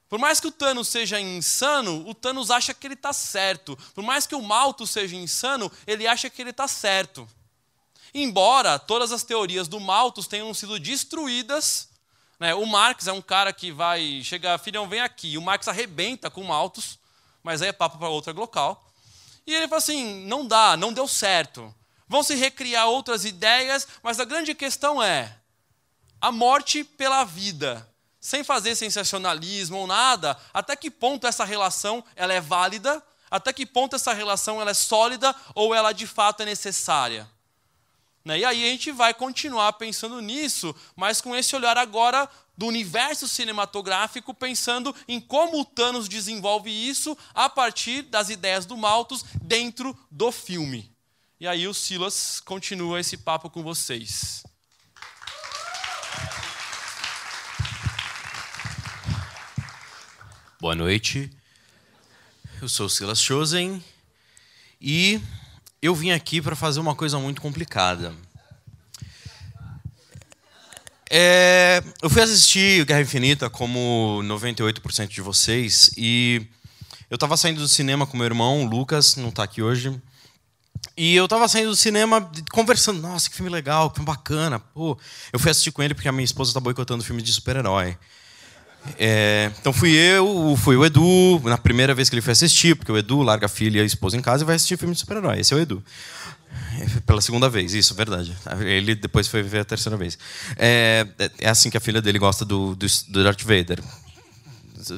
Por 0.09 0.17
mais 0.17 0.39
que 0.39 0.47
o 0.47 0.51
Thanos 0.51 0.87
seja 0.87 1.19
insano, 1.19 2.07
o 2.07 2.15
Thanos 2.15 2.49
acha 2.49 2.73
que 2.73 2.87
ele 2.87 2.95
está 2.95 3.13
certo. 3.13 3.77
Por 3.93 4.03
mais 4.03 4.25
que 4.25 4.33
o 4.33 4.41
Malto 4.41 4.87
seja 4.87 5.15
insano, 5.15 5.71
ele 5.85 6.07
acha 6.07 6.31
que 6.31 6.41
ele 6.41 6.49
está 6.49 6.67
certo. 6.67 7.29
Embora 8.11 8.79
todas 8.79 9.11
as 9.11 9.23
teorias 9.23 9.67
do 9.67 9.79
Malthus 9.79 10.27
tenham 10.27 10.51
sido 10.51 10.79
destruídas, 10.79 11.89
né? 12.39 12.55
o 12.55 12.65
Marx 12.65 13.05
é 13.05 13.13
um 13.13 13.21
cara 13.21 13.53
que 13.53 13.71
vai 13.71 14.23
chegar, 14.23 14.57
filhão, 14.57 14.89
vem 14.89 14.99
aqui. 14.99 15.37
O 15.37 15.41
Marx 15.43 15.67
arrebenta 15.67 16.31
com 16.31 16.41
o 16.41 16.47
Malthus, 16.47 16.97
mas 17.43 17.61
aí 17.61 17.69
é 17.69 17.73
papo 17.73 17.99
para 17.99 18.09
outra 18.09 18.33
local. 18.33 18.83
E 19.45 19.53
ele 19.53 19.67
fala 19.67 19.77
assim: 19.77 20.25
não 20.25 20.47
dá, 20.47 20.75
não 20.75 20.91
deu 20.91 21.07
certo. 21.07 21.73
Vão 22.07 22.23
se 22.23 22.33
recriar 22.33 22.87
outras 22.87 23.25
ideias, 23.25 23.87
mas 24.01 24.19
a 24.19 24.25
grande 24.25 24.55
questão 24.55 25.03
é 25.03 25.37
a 26.19 26.31
morte 26.31 26.83
pela 26.83 27.23
vida 27.23 27.87
sem 28.19 28.43
fazer 28.43 28.75
sensacionalismo 28.75 29.77
ou 29.77 29.87
nada, 29.87 30.37
até 30.53 30.75
que 30.75 30.91
ponto 30.91 31.25
essa 31.25 31.45
relação 31.45 32.03
ela 32.15 32.33
é 32.33 32.41
válida, 32.41 33.01
até 33.31 33.53
que 33.53 33.65
ponto 33.65 33.95
essa 33.95 34.13
relação 34.13 34.59
ela 34.59 34.71
é 34.71 34.73
sólida 34.73 35.35
ou 35.55 35.73
ela 35.73 35.93
de 35.93 36.07
fato 36.07 36.43
é 36.43 36.45
necessária. 36.45 37.29
Né? 38.25 38.39
E 38.39 38.45
aí 38.45 38.63
a 38.63 38.71
gente 38.71 38.91
vai 38.91 39.13
continuar 39.13 39.73
pensando 39.73 40.21
nisso, 40.21 40.75
mas 40.95 41.21
com 41.21 41.35
esse 41.35 41.55
olhar 41.55 41.77
agora 41.77 42.29
do 42.57 42.65
universo 42.65 43.25
cinematográfico, 43.27 44.33
pensando 44.33 44.93
em 45.07 45.21
como 45.21 45.61
o 45.61 45.65
Thanos 45.65 46.09
desenvolve 46.09 46.69
isso 46.69 47.17
a 47.33 47.47
partir 47.47 48.01
das 48.01 48.29
ideias 48.29 48.65
do 48.65 48.75
Malthus 48.75 49.23
dentro 49.41 49.97
do 50.11 50.29
filme. 50.29 50.91
E 51.39 51.47
aí 51.47 51.67
o 51.69 51.73
Silas 51.73 52.41
continua 52.41 52.99
esse 52.99 53.15
papo 53.15 53.49
com 53.49 53.63
vocês. 53.63 54.43
Boa 60.61 60.75
noite. 60.75 61.31
Eu 62.61 62.67
sou 62.67 62.89
Silas 62.89 63.21
Chosen 63.21 63.81
e 64.81 65.21
eu 65.81 65.95
vim 65.95 66.11
aqui 66.11 66.41
para 66.41 66.53
fazer 66.53 66.81
uma 66.81 66.93
coisa 66.93 67.17
muito 67.17 67.41
complicada. 67.41 68.13
É, 71.09 71.81
eu 72.01 72.09
fui 72.09 72.21
assistir 72.21 72.83
Guerra 72.83 72.99
Infinita 72.99 73.49
como 73.49 74.19
98% 74.25 75.07
de 75.07 75.21
vocês 75.21 75.91
e 75.95 76.45
eu 77.09 77.15
estava 77.15 77.37
saindo 77.37 77.61
do 77.61 77.67
cinema 77.69 78.05
com 78.05 78.17
meu 78.17 78.25
irmão, 78.25 78.65
Lucas, 78.65 79.15
não 79.15 79.29
está 79.29 79.43
aqui 79.43 79.61
hoje. 79.61 79.97
E 80.97 81.15
eu 81.15 81.23
estava 81.23 81.47
saindo 81.47 81.69
do 81.69 81.75
cinema 81.77 82.29
conversando, 82.51 83.01
nossa, 83.01 83.29
que 83.29 83.35
filme 83.37 83.49
legal, 83.49 83.89
que 83.89 83.95
filme 83.95 84.11
bacana. 84.11 84.59
Pô, 84.59 84.99
eu 85.31 85.39
fui 85.39 85.51
assistir 85.51 85.71
com 85.71 85.81
ele 85.81 85.93
porque 85.93 86.09
a 86.09 86.11
minha 86.11 86.25
esposa 86.25 86.49
está 86.49 86.59
boicotando 86.59 87.01
filme 87.01 87.21
de 87.21 87.31
super-herói. 87.31 87.97
É, 88.97 89.51
então 89.59 89.71
fui 89.71 89.91
eu, 89.91 90.57
fui 90.57 90.75
o 90.75 90.85
Edu, 90.85 91.41
na 91.43 91.57
primeira 91.57 91.93
vez 91.93 92.09
que 92.09 92.15
ele 92.15 92.21
foi 92.21 92.33
assistir, 92.33 92.75
porque 92.75 92.91
o 92.91 92.97
Edu 92.97 93.21
larga 93.21 93.45
a 93.45 93.49
filha 93.49 93.79
e 93.79 93.81
a 93.81 93.85
esposa 93.85 94.17
em 94.17 94.21
casa 94.21 94.43
e 94.43 94.45
vai 94.45 94.55
assistir 94.55 94.77
filme 94.77 94.93
de 94.93 94.99
super-herói. 94.99 95.39
Esse 95.39 95.53
é 95.53 95.57
o 95.57 95.59
Edu. 95.59 95.83
É, 96.79 96.99
pela 97.01 97.21
segunda 97.21 97.49
vez, 97.49 97.73
isso, 97.73 97.93
verdade. 97.93 98.35
Ele 98.61 98.95
depois 98.95 99.27
foi 99.27 99.43
ver 99.43 99.59
a 99.59 99.65
terceira 99.65 99.97
vez. 99.97 100.17
É, 100.57 101.05
é 101.39 101.49
assim 101.49 101.69
que 101.69 101.77
a 101.77 101.81
filha 101.81 102.01
dele 102.01 102.19
gosta 102.19 102.43
do, 102.45 102.75
do, 102.75 102.85
do 103.09 103.23
Darth 103.23 103.41
Vader. 103.41 103.79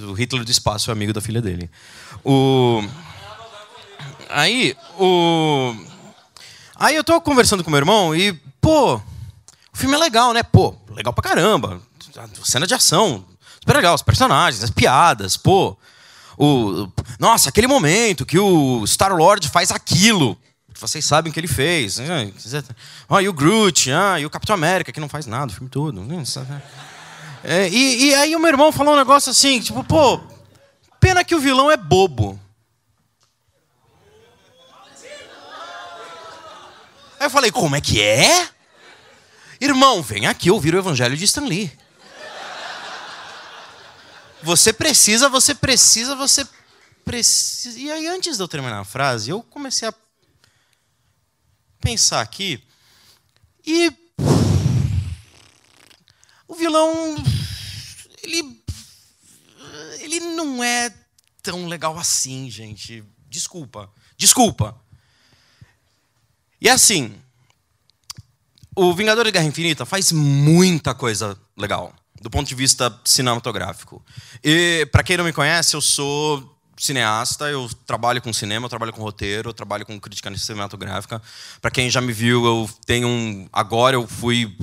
O 0.07 0.13
Hitler 0.13 0.45
do 0.45 0.51
espaço 0.51 0.89
é 0.89 0.93
amigo 0.93 1.11
da 1.11 1.21
filha 1.21 1.41
dele. 1.41 1.69
O... 2.23 2.83
Aí, 4.29 4.75
o... 4.97 5.75
Aí 6.75 6.95
eu 6.95 7.03
tô 7.03 7.19
conversando 7.19 7.63
com 7.63 7.69
meu 7.69 7.79
irmão 7.79 8.15
e, 8.15 8.33
pô, 8.61 8.95
o 8.95 9.01
filme 9.73 9.95
é 9.95 9.99
legal, 9.99 10.33
né? 10.33 10.43
Pô, 10.43 10.75
legal 10.91 11.13
pra 11.13 11.23
caramba. 11.23 11.81
Cena 12.43 12.67
de 12.67 12.73
ação, 12.73 13.25
Super 13.61 13.75
legal, 13.75 13.93
os 13.93 14.01
personagens, 14.01 14.63
as 14.63 14.71
piadas, 14.71 15.37
pô. 15.37 15.77
O, 16.35 16.91
nossa, 17.19 17.49
aquele 17.49 17.67
momento 17.67 18.25
que 18.25 18.39
o 18.39 18.85
Star 18.87 19.15
Lord 19.15 19.47
faz 19.49 19.69
aquilo. 19.69 20.35
Vocês 20.79 21.05
sabem 21.05 21.29
o 21.29 21.33
que 21.33 21.39
ele 21.39 21.47
fez. 21.47 21.99
Ah, 23.07 23.21
e 23.21 23.29
o 23.29 23.33
Groot, 23.33 23.91
ah, 23.91 24.19
e 24.19 24.25
o 24.25 24.31
Capitão 24.31 24.55
América, 24.55 24.91
que 24.91 24.99
não 24.99 25.07
faz 25.07 25.27
nada 25.27 25.51
o 25.51 25.53
filme 25.53 25.69
todo. 25.69 26.01
É, 27.43 27.69
e, 27.69 28.05
e 28.05 28.15
aí 28.15 28.35
o 28.35 28.39
meu 28.39 28.49
irmão 28.49 28.71
falou 28.71 28.95
um 28.95 28.97
negócio 28.97 29.29
assim, 29.29 29.59
tipo, 29.59 29.83
pô, 29.83 30.19
pena 30.99 31.23
que 31.23 31.35
o 31.35 31.39
vilão 31.39 31.69
é 31.69 31.77
bobo. 31.77 32.39
Aí 37.19 37.27
eu 37.27 37.29
falei, 37.29 37.51
como 37.51 37.75
é 37.75 37.81
que 37.81 38.01
é? 38.01 38.49
Irmão, 39.59 40.01
vem 40.01 40.25
aqui 40.25 40.49
ouvir 40.49 40.73
o 40.73 40.79
evangelho 40.79 41.15
de 41.15 41.25
Stan 41.25 41.45
Lee. 41.45 41.71
Você 44.43 44.73
precisa, 44.73 45.29
você 45.29 45.53
precisa, 45.53 46.15
você 46.15 46.47
precisa. 47.05 47.77
E 47.77 47.91
aí, 47.91 48.07
antes 48.07 48.37
de 48.37 48.43
eu 48.43 48.47
terminar 48.47 48.79
a 48.79 48.85
frase, 48.85 49.29
eu 49.29 49.43
comecei 49.43 49.87
a 49.87 49.93
pensar 51.79 52.21
aqui. 52.21 52.63
E. 53.65 53.91
O 56.47 56.55
vilão. 56.55 57.15
Ele. 58.23 58.61
Ele 59.99 60.19
não 60.19 60.63
é 60.63 60.91
tão 61.43 61.67
legal 61.67 61.97
assim, 61.97 62.49
gente. 62.49 63.03
Desculpa. 63.29 63.91
Desculpa. 64.17 64.75
E 66.59 66.67
assim. 66.67 67.15
O 68.75 68.93
Vingador 68.93 69.25
de 69.25 69.31
Guerra 69.31 69.45
Infinita 69.45 69.85
faz 69.85 70.11
muita 70.11 70.95
coisa 70.95 71.37
legal 71.57 71.93
do 72.21 72.29
ponto 72.29 72.47
de 72.47 72.55
vista 72.55 72.95
cinematográfico. 73.03 74.03
E 74.43 74.87
para 74.91 75.03
quem 75.03 75.17
não 75.17 75.25
me 75.25 75.33
conhece, 75.33 75.75
eu 75.75 75.81
sou 75.81 76.55
cineasta, 76.77 77.45
eu 77.45 77.69
trabalho 77.85 78.21
com 78.21 78.31
cinema, 78.31 78.65
eu 78.65 78.69
trabalho 78.69 78.93
com 78.93 79.01
roteiro, 79.01 79.49
eu 79.49 79.53
trabalho 79.53 79.85
com 79.85 79.99
crítica 79.99 80.35
cinematográfica. 80.37 81.21
Para 81.61 81.71
quem 81.71 81.89
já 81.89 81.99
me 81.99 82.13
viu, 82.13 82.45
eu 82.45 82.69
tenho 82.85 83.07
um 83.07 83.47
agora 83.51 83.95
eu 83.95 84.07
fui 84.07 84.55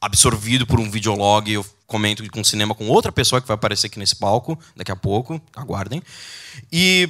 absorvido 0.00 0.66
por 0.66 0.78
um 0.78 0.90
videolog, 0.90 1.50
eu 1.50 1.64
comento 1.86 2.28
com 2.30 2.44
cinema 2.44 2.74
com 2.74 2.88
outra 2.88 3.10
pessoa 3.10 3.40
que 3.40 3.48
vai 3.48 3.54
aparecer 3.54 3.86
aqui 3.86 3.98
nesse 3.98 4.16
palco 4.16 4.58
daqui 4.76 4.92
a 4.92 4.96
pouco, 4.96 5.40
aguardem. 5.54 6.02
E 6.70 7.08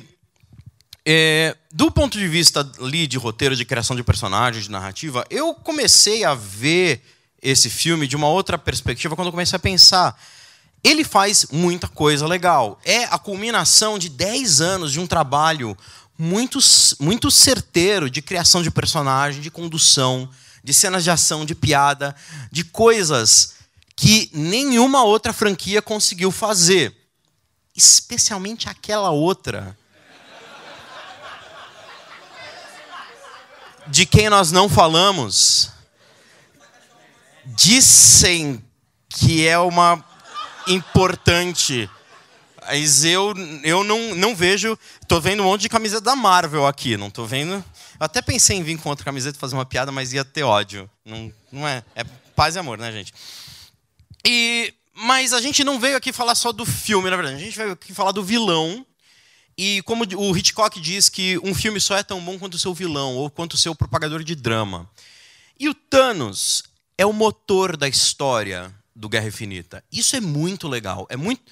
é, 1.04 1.56
do 1.72 1.90
ponto 1.90 2.16
de 2.18 2.26
vista 2.26 2.70
ali 2.80 3.06
de 3.06 3.18
roteiro, 3.18 3.54
de 3.56 3.64
criação 3.64 3.94
de 3.94 4.02
personagens, 4.02 4.64
de 4.64 4.70
narrativa, 4.70 5.26
eu 5.28 5.54
comecei 5.54 6.24
a 6.24 6.34
ver 6.34 7.02
esse 7.44 7.68
filme 7.68 8.08
de 8.08 8.16
uma 8.16 8.26
outra 8.26 8.56
perspectiva 8.56 9.14
quando 9.14 9.26
eu 9.26 9.32
comecei 9.32 9.54
a 9.54 9.60
pensar. 9.60 10.18
Ele 10.82 11.04
faz 11.04 11.46
muita 11.52 11.86
coisa 11.86 12.26
legal. 12.26 12.80
É 12.84 13.04
a 13.04 13.18
culminação 13.18 13.98
de 13.98 14.08
10 14.08 14.62
anos 14.62 14.90
de 14.90 14.98
um 14.98 15.06
trabalho 15.06 15.76
muito, 16.18 16.58
muito 16.98 17.30
certeiro 17.30 18.08
de 18.08 18.22
criação 18.22 18.62
de 18.62 18.70
personagem, 18.70 19.42
de 19.42 19.50
condução, 19.50 20.28
de 20.62 20.72
cenas 20.72 21.04
de 21.04 21.10
ação, 21.10 21.44
de 21.44 21.54
piada, 21.54 22.16
de 22.50 22.64
coisas 22.64 23.54
que 23.94 24.30
nenhuma 24.32 25.04
outra 25.04 25.32
franquia 25.32 25.82
conseguiu 25.82 26.30
fazer. 26.30 26.96
Especialmente 27.76 28.68
aquela 28.70 29.10
outra. 29.10 29.76
De 33.86 34.06
quem 34.06 34.30
nós 34.30 34.50
não 34.50 34.66
falamos 34.66 35.73
dizem 37.46 38.62
que 39.08 39.46
é 39.46 39.58
uma 39.58 40.04
importante. 40.66 41.88
Mas 42.66 43.04
eu, 43.04 43.34
eu 43.62 43.84
não, 43.84 44.14
não 44.14 44.34
vejo. 44.34 44.78
Estou 45.00 45.20
vendo 45.20 45.42
um 45.42 45.46
monte 45.46 45.62
de 45.62 45.68
camiseta 45.68 46.00
da 46.00 46.16
Marvel 46.16 46.66
aqui, 46.66 46.96
não 46.96 47.08
estou 47.08 47.26
vendo. 47.26 47.54
Eu 47.54 47.64
até 48.00 48.22
pensei 48.22 48.56
em 48.56 48.62
vir 48.62 48.78
com 48.78 48.88
outra 48.88 49.04
camiseta 49.04 49.38
fazer 49.38 49.54
uma 49.54 49.66
piada, 49.66 49.92
mas 49.92 50.12
ia 50.12 50.24
ter 50.24 50.42
ódio. 50.42 50.90
Não, 51.04 51.32
não 51.52 51.68
é. 51.68 51.84
É 51.94 52.04
paz 52.34 52.56
e 52.56 52.58
amor, 52.58 52.78
né, 52.78 52.90
gente? 52.90 53.12
E, 54.26 54.72
mas 54.94 55.32
a 55.32 55.40
gente 55.40 55.62
não 55.62 55.78
veio 55.78 55.96
aqui 55.96 56.12
falar 56.12 56.34
só 56.34 56.52
do 56.52 56.64
filme, 56.64 57.10
na 57.10 57.16
verdade. 57.16 57.36
A 57.36 57.44
gente 57.44 57.56
veio 57.56 57.72
aqui 57.72 57.92
falar 57.92 58.12
do 58.12 58.24
vilão. 58.24 58.84
E 59.56 59.82
como 59.82 60.04
o 60.16 60.36
Hitchcock 60.36 60.80
diz 60.80 61.08
que 61.08 61.38
um 61.44 61.54
filme 61.54 61.78
só 61.80 61.96
é 61.96 62.02
tão 62.02 62.20
bom 62.20 62.38
quanto 62.38 62.54
o 62.54 62.58
seu 62.58 62.74
vilão, 62.74 63.14
ou 63.14 63.30
quanto 63.30 63.54
o 63.54 63.58
seu 63.58 63.74
propagador 63.74 64.24
de 64.24 64.34
drama. 64.34 64.90
E 65.60 65.68
o 65.68 65.74
Thanos 65.74 66.64
é 66.96 67.04
o 67.04 67.12
motor 67.12 67.76
da 67.76 67.88
história 67.88 68.74
do 68.94 69.08
Guerra 69.08 69.28
Infinita. 69.28 69.82
Isso 69.90 70.16
é 70.16 70.20
muito 70.20 70.68
legal. 70.68 71.06
É 71.10 71.16
muito. 71.16 71.42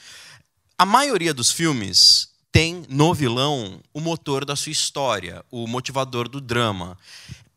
A 0.79 0.87
maioria 0.87 1.35
dos 1.35 1.51
filmes 1.51 2.29
tem 2.51 2.85
no 2.89 3.15
vilão 3.15 3.81
o 3.93 4.01
motor 4.01 4.45
da 4.45 4.55
sua 4.55 4.73
história, 4.73 5.45
o 5.51 5.67
motivador 5.67 6.29
do 6.29 6.41
drama 6.41 6.99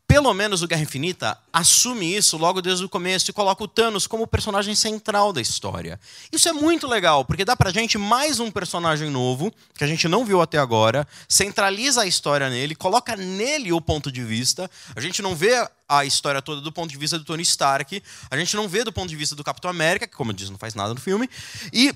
pelo 0.06 0.32
menos 0.32 0.62
o 0.62 0.68
Guerra 0.68 0.82
Infinita 0.82 1.38
assume 1.52 2.14
isso 2.14 2.36
logo 2.36 2.62
desde 2.62 2.84
o 2.84 2.88
começo 2.88 3.30
e 3.30 3.34
coloca 3.34 3.64
o 3.64 3.68
Thanos 3.68 4.06
como 4.06 4.22
o 4.22 4.26
personagem 4.26 4.74
central 4.74 5.32
da 5.32 5.40
história. 5.40 5.98
Isso 6.30 6.48
é 6.48 6.52
muito 6.52 6.86
legal, 6.86 7.24
porque 7.24 7.44
dá 7.44 7.56
pra 7.56 7.72
gente 7.72 7.98
mais 7.98 8.38
um 8.38 8.50
personagem 8.50 9.10
novo, 9.10 9.52
que 9.74 9.82
a 9.82 9.86
gente 9.86 10.06
não 10.06 10.24
viu 10.24 10.40
até 10.40 10.58
agora, 10.58 11.06
centraliza 11.28 12.02
a 12.02 12.06
história 12.06 12.48
nele, 12.48 12.76
coloca 12.76 13.16
nele 13.16 13.72
o 13.72 13.80
ponto 13.80 14.12
de 14.12 14.22
vista. 14.22 14.70
A 14.94 15.00
gente 15.00 15.20
não 15.20 15.34
vê 15.34 15.68
a 15.88 16.04
história 16.04 16.40
toda 16.40 16.60
do 16.60 16.70
ponto 16.70 16.90
de 16.90 16.96
vista 16.96 17.18
do 17.18 17.24
Tony 17.24 17.42
Stark, 17.42 18.02
a 18.30 18.36
gente 18.36 18.54
não 18.54 18.68
vê 18.68 18.84
do 18.84 18.92
ponto 18.92 19.08
de 19.08 19.16
vista 19.16 19.34
do 19.34 19.42
Capitão 19.42 19.70
América, 19.70 20.06
que, 20.06 20.16
como 20.16 20.30
eu 20.30 20.34
disse, 20.36 20.50
não 20.50 20.58
faz 20.58 20.74
nada 20.74 20.94
no 20.94 21.00
filme, 21.00 21.28
e 21.72 21.92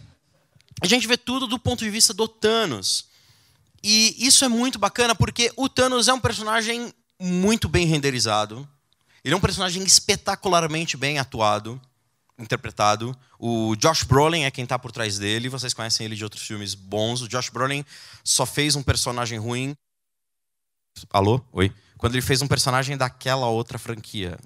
a 0.80 0.86
gente 0.86 1.06
vê 1.06 1.16
tudo 1.16 1.46
do 1.46 1.58
ponto 1.58 1.84
de 1.84 1.90
vista 1.90 2.12
do 2.12 2.26
Thanos. 2.26 3.08
E 3.82 4.14
isso 4.18 4.44
é 4.44 4.48
muito 4.48 4.78
bacana 4.78 5.14
porque 5.14 5.50
o 5.56 5.68
Thanos 5.68 6.08
é 6.08 6.12
um 6.12 6.20
personagem 6.20 6.92
muito 7.20 7.68
bem 7.68 7.86
renderizado. 7.86 8.66
Ele 9.22 9.34
é 9.34 9.36
um 9.36 9.40
personagem 9.40 9.82
espetacularmente 9.82 10.96
bem 10.96 11.18
atuado, 11.18 11.80
interpretado. 12.38 13.16
O 13.38 13.76
Josh 13.76 14.02
Brolin 14.02 14.44
é 14.44 14.50
quem 14.50 14.64
está 14.64 14.78
por 14.78 14.90
trás 14.90 15.18
dele. 15.18 15.50
Vocês 15.50 15.74
conhecem 15.74 16.06
ele 16.06 16.16
de 16.16 16.24
outros 16.24 16.42
filmes 16.42 16.74
bons. 16.74 17.20
O 17.20 17.28
Josh 17.28 17.50
Brolin 17.50 17.84
só 18.24 18.46
fez 18.46 18.74
um 18.74 18.82
personagem 18.82 19.38
ruim. 19.38 19.76
Alô? 21.10 21.42
Oi? 21.52 21.72
Quando 21.98 22.14
ele 22.14 22.22
fez 22.22 22.40
um 22.40 22.48
personagem 22.48 22.96
daquela 22.96 23.46
outra 23.46 23.78
franquia. 23.78 24.38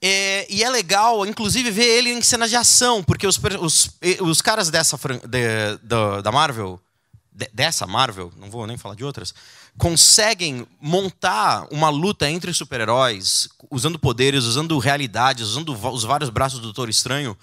É, 0.00 0.46
e 0.52 0.62
é 0.62 0.70
legal, 0.70 1.26
inclusive, 1.26 1.70
ver 1.70 1.86
ele 1.86 2.10
em 2.10 2.22
cenas 2.22 2.50
de 2.50 2.56
ação, 2.56 3.02
porque 3.02 3.26
os, 3.26 3.38
os, 3.60 3.90
os 4.20 4.40
caras 4.40 4.70
dessa 4.70 4.96
de, 4.96 5.78
de, 5.82 6.22
da 6.22 6.30
Marvel, 6.30 6.80
de, 7.32 7.48
dessa 7.52 7.86
Marvel, 7.86 8.32
não 8.36 8.48
vou 8.48 8.66
nem 8.66 8.76
falar 8.76 8.94
de 8.94 9.04
outras, 9.04 9.34
conseguem 9.78 10.66
montar 10.80 11.66
uma 11.70 11.88
luta 11.88 12.28
entre 12.28 12.52
super-heróis, 12.52 13.48
usando 13.70 13.98
poderes, 13.98 14.44
usando 14.44 14.76
realidades, 14.78 15.48
usando 15.48 15.72
os 15.72 16.02
vários 16.02 16.28
braços 16.28 16.58
do 16.58 16.64
Doutor 16.64 16.88
Estranho, 16.88 17.38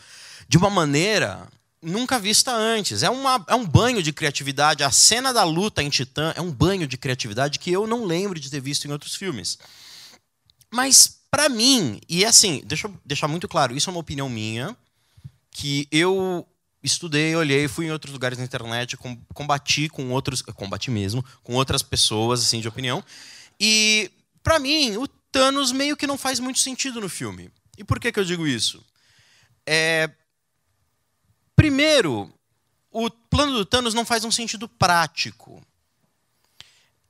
de 0.47 0.57
uma 0.57 0.69
maneira 0.69 1.47
nunca 1.81 2.19
vista 2.19 2.51
antes. 2.51 3.03
É, 3.03 3.09
uma, 3.09 3.43
é 3.47 3.55
um 3.55 3.65
banho 3.65 4.03
de 4.03 4.11
criatividade. 4.11 4.83
A 4.83 4.91
cena 4.91 5.31
da 5.31 5.43
luta 5.43 5.81
em 5.81 5.89
Titã 5.89 6.33
é 6.35 6.41
um 6.41 6.51
banho 6.51 6.85
de 6.85 6.97
criatividade 6.97 7.57
que 7.57 7.71
eu 7.71 7.87
não 7.87 8.03
lembro 8.03 8.39
de 8.39 8.49
ter 8.49 8.59
visto 8.59 8.85
em 8.85 8.91
outros 8.91 9.15
filmes. 9.15 9.57
Mas, 10.69 11.19
para 11.31 11.47
mim, 11.47 12.01
e 12.09 12.25
assim, 12.25 12.61
deixa 12.65 12.87
eu 12.87 12.93
deixar 13.05 13.27
muito 13.27 13.47
claro, 13.47 13.75
isso 13.75 13.89
é 13.89 13.93
uma 13.93 13.99
opinião 13.99 14.27
minha, 14.27 14.75
que 15.51 15.87
eu 15.89 16.45
estudei, 16.85 17.35
olhei, 17.35 17.67
fui 17.67 17.87
em 17.87 17.91
outros 17.91 18.13
lugares 18.13 18.37
na 18.37 18.43
internet, 18.43 18.95
combati 19.33 19.89
com 19.89 20.11
outros, 20.11 20.41
combati 20.41 20.91
mesmo, 20.91 21.25
com 21.43 21.53
outras 21.55 21.81
pessoas 21.81 22.41
assim 22.41 22.61
de 22.61 22.67
opinião. 22.67 23.03
E 23.59 24.11
para 24.43 24.59
mim, 24.59 24.95
o 24.97 25.07
Thanos 25.07 25.71
meio 25.71 25.97
que 25.97 26.07
não 26.07 26.17
faz 26.17 26.39
muito 26.39 26.59
sentido 26.59 27.01
no 27.01 27.09
filme. 27.09 27.49
E 27.77 27.83
por 27.83 27.99
que 27.99 28.11
que 28.11 28.19
eu 28.19 28.23
digo 28.23 28.47
isso? 28.47 28.85
É... 29.65 30.09
Primeiro, 31.55 32.31
o 32.91 33.09
plano 33.09 33.53
do 33.53 33.65
Thanos 33.65 33.93
não 33.93 34.05
faz 34.05 34.23
um 34.23 34.31
sentido 34.31 34.67
prático. 34.67 35.65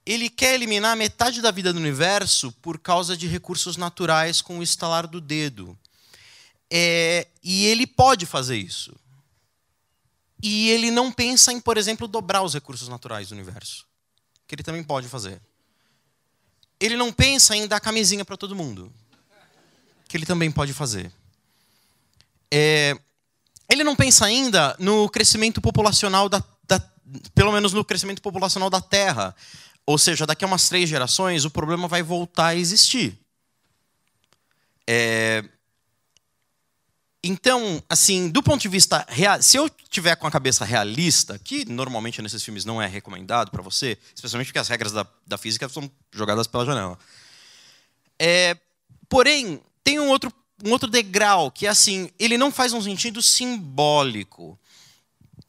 Ele 0.05 0.29
quer 0.29 0.53
eliminar 0.53 0.96
metade 0.96 1.41
da 1.41 1.51
vida 1.51 1.74
do 1.74 1.79
universo 1.79 2.51
por 2.62 2.79
causa 2.79 3.17
de 3.17 3.27
recursos 3.27 3.75
naturais 3.75 4.41
com 4.41 4.60
o 4.60 4.63
estalar 4.63 5.08
do 5.08 5.20
dedo. 5.20 5.77
É... 6.72 7.27
E 7.44 7.65
ele 7.65 7.86
pode 7.86 8.25
fazer 8.25 8.58
isso. 8.58 8.96
E 10.47 10.69
ele 10.69 10.91
não 10.91 11.11
pensa 11.11 11.51
em, 11.51 11.59
por 11.59 11.75
exemplo, 11.75 12.07
dobrar 12.07 12.43
os 12.43 12.53
recursos 12.53 12.87
naturais 12.87 13.29
do 13.29 13.31
universo, 13.31 13.83
que 14.47 14.53
ele 14.53 14.61
também 14.61 14.83
pode 14.83 15.07
fazer. 15.07 15.41
Ele 16.79 16.95
não 16.95 17.11
pensa 17.11 17.55
em 17.55 17.65
dar 17.65 17.79
camisinha 17.79 18.23
para 18.23 18.37
todo 18.37 18.55
mundo, 18.55 18.93
que 20.07 20.15
ele 20.15 20.23
também 20.23 20.51
pode 20.51 20.71
fazer. 20.71 21.11
É, 22.53 22.95
ele 23.67 23.83
não 23.83 23.95
pensa 23.95 24.23
ainda 24.27 24.75
no 24.77 25.09
crescimento 25.09 25.59
populacional 25.59 26.29
da, 26.29 26.43
da, 26.67 26.79
pelo 27.33 27.51
menos 27.51 27.73
no 27.73 27.83
crescimento 27.83 28.21
populacional 28.21 28.69
da 28.69 28.79
Terra. 28.79 29.35
Ou 29.83 29.97
seja, 29.97 30.27
daqui 30.27 30.45
a 30.45 30.47
umas 30.47 30.69
três 30.69 30.87
gerações 30.87 31.43
o 31.43 31.49
problema 31.49 31.87
vai 31.87 32.03
voltar 32.03 32.49
a 32.49 32.55
existir. 32.55 33.17
É, 34.85 35.43
então, 37.27 37.82
assim, 37.89 38.29
do 38.29 38.44
ponto 38.44 38.62
de 38.62 38.67
vista 38.67 39.03
real, 39.10 39.41
se 39.41 39.58
eu 39.58 39.67
tiver 39.89 40.15
com 40.15 40.27
a 40.27 40.32
cabeça 40.32 40.63
realista, 40.63 41.39
que 41.39 41.65
normalmente 41.65 42.22
nesses 42.22 42.44
filmes 42.44 42.65
não 42.65 42.79
é 42.79 42.86
recomendado 42.86 43.50
para 43.50 43.63
você, 43.63 43.98
especialmente 44.13 44.48
porque 44.48 44.60
as 44.60 44.67
regras 44.67 44.91
da, 44.91 45.08
da 45.25 45.36
física 45.36 45.67
são 45.67 45.89
jogadas 46.12 46.46
pela 46.46 46.65
janela. 46.65 47.00
É, 48.20 48.55
porém, 49.10 49.60
tem 49.84 50.00
um 50.00 50.08
outro, 50.10 50.32
um 50.63 50.70
outro 50.72 50.88
degrau 50.88 51.50
que 51.50 51.65
é 51.65 51.70
assim, 51.70 52.12
ele 52.20 52.38
não 52.38 52.51
faz 52.51 52.74
um 52.74 52.82
sentido 52.82 53.24
simbólico. 53.24 54.60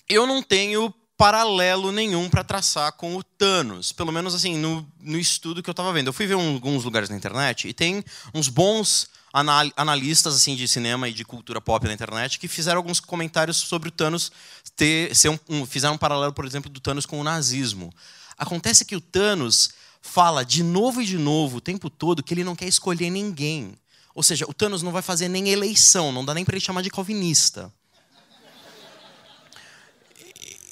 Eu 0.08 0.26
não 0.26 0.42
tenho 0.42 0.94
paralelo 1.14 1.92
nenhum 1.92 2.30
para 2.30 2.42
traçar 2.42 2.92
com 2.92 3.16
o 3.16 3.22
Thanos, 3.22 3.92
pelo 3.92 4.12
menos 4.12 4.34
assim 4.34 4.56
no, 4.56 4.86
no 4.98 5.18
estudo 5.18 5.62
que 5.62 5.68
eu 5.68 5.72
estava 5.72 5.92
vendo. 5.92 6.06
Eu 6.06 6.12
fui 6.14 6.26
ver 6.26 6.36
um, 6.36 6.54
alguns 6.54 6.84
lugares 6.84 7.10
na 7.10 7.16
internet 7.16 7.68
e 7.68 7.74
tem 7.74 8.02
uns 8.32 8.48
bons 8.48 9.08
analistas 9.32 10.34
assim 10.34 10.56
de 10.56 10.66
cinema 10.66 11.08
e 11.08 11.12
de 11.12 11.24
cultura 11.24 11.60
pop 11.60 11.86
na 11.86 11.92
internet 11.92 12.38
que 12.38 12.48
fizeram 12.48 12.78
alguns 12.78 13.00
comentários 13.00 13.58
sobre 13.58 13.88
o 13.88 13.92
Thanos 13.92 14.32
ter 14.74 15.14
ser 15.14 15.28
um, 15.28 15.38
um, 15.48 15.66
fizeram 15.66 15.94
um 15.94 15.98
paralelo, 15.98 16.32
por 16.32 16.44
exemplo, 16.44 16.70
do 16.70 16.80
Thanos 16.80 17.04
com 17.04 17.20
o 17.20 17.24
nazismo. 17.24 17.92
Acontece 18.38 18.84
que 18.84 18.96
o 18.96 19.00
Thanos 19.00 19.70
fala 20.00 20.44
de 20.44 20.62
novo 20.62 21.02
e 21.02 21.06
de 21.06 21.18
novo 21.18 21.58
o 21.58 21.60
tempo 21.60 21.90
todo 21.90 22.22
que 22.22 22.32
ele 22.32 22.44
não 22.44 22.56
quer 22.56 22.66
escolher 22.66 23.10
ninguém. 23.10 23.76
Ou 24.14 24.22
seja, 24.22 24.46
o 24.48 24.54
Thanos 24.54 24.82
não 24.82 24.92
vai 24.92 25.02
fazer 25.02 25.28
nem 25.28 25.50
eleição, 25.50 26.12
não 26.12 26.24
dá 26.24 26.32
nem 26.32 26.44
para 26.44 26.54
ele 26.54 26.64
chamar 26.64 26.82
de 26.82 26.90
calvinista. 26.90 27.72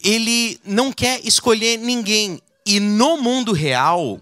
Ele 0.02 0.58
não 0.64 0.92
quer 0.92 1.20
escolher 1.26 1.78
ninguém. 1.78 2.40
E 2.64 2.80
no 2.80 3.18
mundo 3.18 3.52
real, 3.52 4.20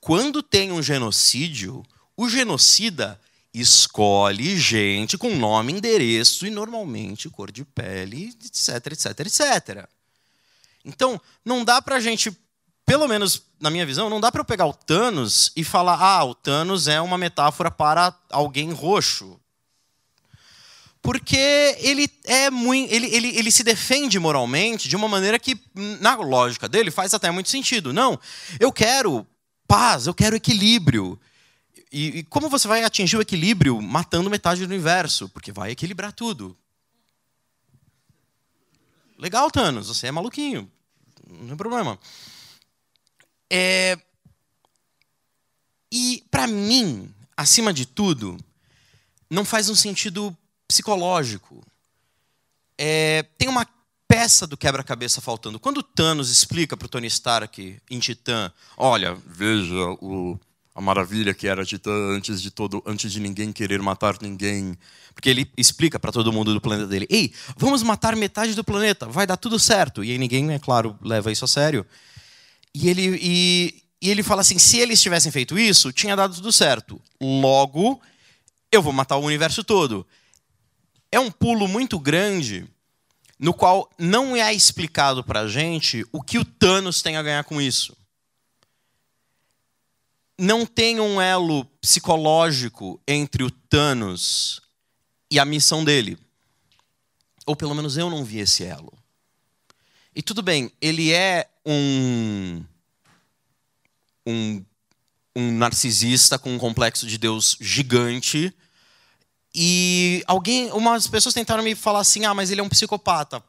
quando 0.00 0.42
tem 0.42 0.72
um 0.72 0.82
genocídio, 0.82 1.84
o 2.16 2.28
genocida 2.28 3.20
escolhe 3.54 4.58
gente 4.58 5.16
com 5.16 5.36
nome, 5.36 5.72
endereço 5.72 6.44
e 6.44 6.50
normalmente 6.50 7.30
cor 7.30 7.52
de 7.52 7.64
pele, 7.64 8.36
etc, 8.44 8.92
etc, 8.92 9.20
etc. 9.20 9.88
Então, 10.84 11.20
não 11.44 11.64
dá 11.64 11.80
pra 11.80 12.00
gente, 12.00 12.36
pelo 12.84 13.06
menos 13.06 13.42
na 13.60 13.70
minha 13.70 13.86
visão, 13.86 14.10
não 14.10 14.20
dá 14.20 14.30
para 14.32 14.40
eu 14.40 14.44
pegar 14.44 14.66
o 14.66 14.74
Thanos 14.74 15.52
e 15.56 15.62
falar: 15.62 15.98
"Ah, 16.02 16.24
o 16.24 16.34
Thanos 16.34 16.88
é 16.88 17.00
uma 17.00 17.16
metáfora 17.16 17.70
para 17.70 18.14
alguém 18.30 18.72
roxo". 18.72 19.40
Porque 21.00 21.76
ele 21.80 22.10
é 22.24 22.50
muito, 22.50 22.92
ele, 22.92 23.14
ele, 23.14 23.28
ele 23.36 23.52
se 23.52 23.62
defende 23.62 24.18
moralmente 24.18 24.88
de 24.88 24.96
uma 24.96 25.06
maneira 25.06 25.38
que 25.38 25.54
na 26.00 26.16
lógica 26.16 26.66
dele 26.66 26.90
faz 26.90 27.12
até 27.12 27.30
muito 27.30 27.50
sentido. 27.50 27.92
Não, 27.92 28.18
eu 28.58 28.72
quero 28.72 29.26
paz, 29.68 30.06
eu 30.06 30.14
quero 30.14 30.34
equilíbrio. 30.34 31.20
E, 31.94 32.18
e, 32.18 32.22
como 32.24 32.48
você 32.48 32.66
vai 32.66 32.82
atingir 32.82 33.16
o 33.16 33.20
equilíbrio 33.20 33.80
matando 33.80 34.28
metade 34.28 34.60
do 34.60 34.66
universo? 34.66 35.28
Porque 35.28 35.52
vai 35.52 35.70
equilibrar 35.70 36.12
tudo. 36.12 36.58
Legal, 39.16 39.48
Thanos, 39.48 39.86
você 39.86 40.08
é 40.08 40.10
maluquinho. 40.10 40.68
Não 41.24 41.46
tem 41.46 41.56
problema. 41.56 41.96
É... 43.48 43.96
E, 45.92 46.24
para 46.32 46.48
mim, 46.48 47.14
acima 47.36 47.72
de 47.72 47.86
tudo, 47.86 48.36
não 49.30 49.44
faz 49.44 49.68
um 49.70 49.76
sentido 49.76 50.36
psicológico. 50.66 51.64
É... 52.76 53.22
Tem 53.38 53.48
uma 53.48 53.68
peça 54.08 54.48
do 54.48 54.56
quebra-cabeça 54.56 55.20
faltando. 55.20 55.60
Quando 55.60 55.80
Thanos 55.80 56.28
explica 56.28 56.76
para 56.76 56.86
o 56.86 56.88
Tony 56.88 57.06
Stark 57.06 57.80
em 57.88 57.98
Titã, 58.00 58.52
olha, 58.76 59.14
veja 59.14 59.90
o 60.00 60.36
a 60.74 60.80
maravilha 60.80 61.32
que 61.32 61.46
era 61.46 61.64
Titã 61.64 61.92
antes 61.92 62.42
de 62.42 62.50
todo, 62.50 62.82
antes 62.84 63.12
de 63.12 63.20
ninguém 63.20 63.52
querer 63.52 63.80
matar 63.80 64.16
ninguém, 64.20 64.76
porque 65.14 65.30
ele 65.30 65.48
explica 65.56 66.00
para 66.00 66.10
todo 66.10 66.32
mundo 66.32 66.52
do 66.52 66.60
planeta 66.60 66.88
dele: 66.88 67.06
"Ei, 67.08 67.32
vamos 67.56 67.82
matar 67.82 68.16
metade 68.16 68.54
do 68.54 68.64
planeta, 68.64 69.06
vai 69.06 69.26
dar 69.26 69.36
tudo 69.36 69.58
certo". 69.58 70.02
E 70.02 70.10
aí 70.10 70.18
ninguém, 70.18 70.52
é 70.52 70.58
claro, 70.58 70.98
leva 71.00 71.30
isso 71.30 71.44
a 71.44 71.48
sério. 71.48 71.86
E 72.74 72.88
ele 72.88 73.18
e, 73.22 73.82
e 74.02 74.10
ele 74.10 74.24
fala 74.24 74.40
assim: 74.40 74.58
se 74.58 74.78
eles 74.78 75.00
tivessem 75.00 75.30
feito 75.30 75.56
isso, 75.56 75.92
tinha 75.92 76.16
dado 76.16 76.34
tudo 76.34 76.52
certo. 76.52 77.00
Logo, 77.20 78.00
eu 78.72 78.82
vou 78.82 78.92
matar 78.92 79.16
o 79.16 79.24
universo 79.24 79.62
todo. 79.62 80.04
É 81.12 81.20
um 81.20 81.30
pulo 81.30 81.68
muito 81.68 82.00
grande 82.00 82.66
no 83.38 83.54
qual 83.54 83.88
não 83.96 84.34
é 84.34 84.52
explicado 84.52 85.22
para 85.22 85.40
a 85.40 85.48
gente 85.48 86.04
o 86.10 86.20
que 86.20 86.38
o 86.38 86.44
Thanos 86.44 87.00
tem 87.00 87.16
a 87.16 87.22
ganhar 87.22 87.44
com 87.44 87.60
isso 87.60 87.96
não 90.38 90.66
tem 90.66 91.00
um 91.00 91.20
elo 91.20 91.64
psicológico 91.80 93.00
entre 93.06 93.42
o 93.42 93.50
Thanos 93.50 94.60
e 95.30 95.38
a 95.38 95.44
missão 95.44 95.84
dele. 95.84 96.18
Ou 97.46 97.54
pelo 97.54 97.74
menos 97.74 97.96
eu 97.96 98.10
não 98.10 98.24
vi 98.24 98.38
esse 98.38 98.64
elo. 98.64 98.92
E 100.14 100.22
tudo 100.22 100.42
bem, 100.42 100.70
ele 100.80 101.12
é 101.12 101.48
um, 101.66 102.64
um, 104.26 104.64
um 105.34 105.52
narcisista 105.52 106.38
com 106.38 106.54
um 106.54 106.58
complexo 106.58 107.06
de 107.06 107.18
Deus 107.18 107.56
gigante. 107.60 108.54
E 109.54 110.22
alguém, 110.26 110.70
umas 110.72 111.06
pessoas 111.06 111.34
tentaram 111.34 111.62
me 111.62 111.74
falar 111.74 112.00
assim: 112.00 112.24
ah, 112.24 112.34
mas 112.34 112.50
ele 112.50 112.60
é 112.60 112.64
um 112.64 112.68
psicopata. 112.68 113.42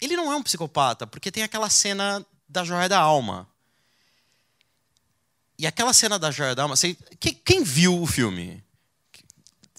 Ele 0.00 0.16
não 0.16 0.30
é 0.30 0.36
um 0.36 0.42
psicopata, 0.42 1.06
porque 1.06 1.30
tem 1.30 1.42
aquela 1.42 1.70
cena 1.70 2.24
da 2.48 2.64
joia 2.64 2.88
da 2.88 2.98
alma. 2.98 3.48
E 5.58 5.66
aquela 5.66 5.92
cena 5.92 6.18
da 6.18 6.30
joia 6.30 6.54
da 6.54 6.62
alma, 6.62 6.76
você, 6.76 6.96
quem, 7.18 7.34
quem, 7.34 7.62
viu 7.62 8.00
o 8.00 8.06
filme? 8.06 8.62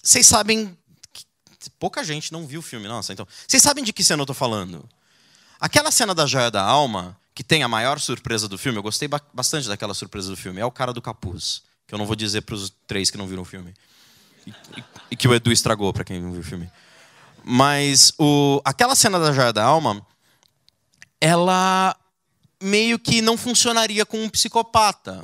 Vocês 0.01 0.25
sabem. 0.25 0.75
Pouca 1.77 2.03
gente 2.03 2.31
não 2.31 2.47
viu 2.47 2.61
o 2.61 2.63
filme, 2.63 2.87
nossa. 2.87 3.13
Então, 3.13 3.27
vocês 3.47 3.61
sabem 3.61 3.83
de 3.83 3.93
que 3.93 4.03
cena 4.03 4.21
eu 4.21 4.23
estou 4.23 4.35
falando? 4.35 4.87
Aquela 5.59 5.91
cena 5.91 6.15
da 6.15 6.25
joia 6.25 6.49
da 6.49 6.63
alma, 6.63 7.19
que 7.35 7.43
tem 7.43 7.61
a 7.61 7.67
maior 7.67 7.99
surpresa 7.99 8.47
do 8.47 8.57
filme, 8.57 8.79
eu 8.79 8.83
gostei 8.83 9.07
bastante 9.33 9.67
daquela 9.67 9.93
surpresa 9.93 10.29
do 10.29 10.37
filme, 10.37 10.59
é 10.59 10.65
o 10.65 10.71
cara 10.71 10.93
do 10.93 11.01
capuz. 11.01 11.61
Que 11.85 11.93
eu 11.93 11.99
não 11.99 12.05
vou 12.05 12.15
dizer 12.15 12.41
para 12.41 12.55
os 12.55 12.73
três 12.87 13.11
que 13.11 13.17
não 13.17 13.27
viram 13.27 13.43
o 13.43 13.45
filme. 13.45 13.73
E, 14.45 14.49
e, 14.49 14.83
e 15.11 15.15
que 15.15 15.27
o 15.27 15.33
Edu 15.33 15.51
estragou 15.51 15.93
para 15.93 16.03
quem 16.03 16.19
não 16.19 16.31
viu 16.31 16.41
o 16.41 16.43
filme. 16.43 16.69
Mas 17.43 18.11
o, 18.17 18.61
aquela 18.65 18.95
cena 18.95 19.19
da 19.19 19.31
joia 19.31 19.53
da 19.53 19.63
alma, 19.63 20.05
ela 21.21 21.95
meio 22.61 22.97
que 22.97 23.21
não 23.21 23.37
funcionaria 23.37 24.05
com 24.05 24.21
um 24.21 24.29
psicopata. 24.29 25.23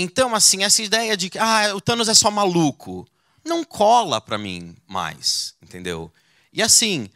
Então, 0.00 0.32
assim, 0.32 0.62
essa 0.62 0.80
ideia 0.80 1.16
de 1.16 1.28
que 1.28 1.36
ah, 1.40 1.74
o 1.74 1.80
Thanos 1.80 2.08
é 2.08 2.14
só 2.14 2.30
maluco, 2.30 3.04
não 3.44 3.64
cola 3.64 4.20
para 4.20 4.38
mim 4.38 4.76
mais, 4.86 5.56
entendeu? 5.60 6.12
E 6.52 6.62
assim, 6.62 7.10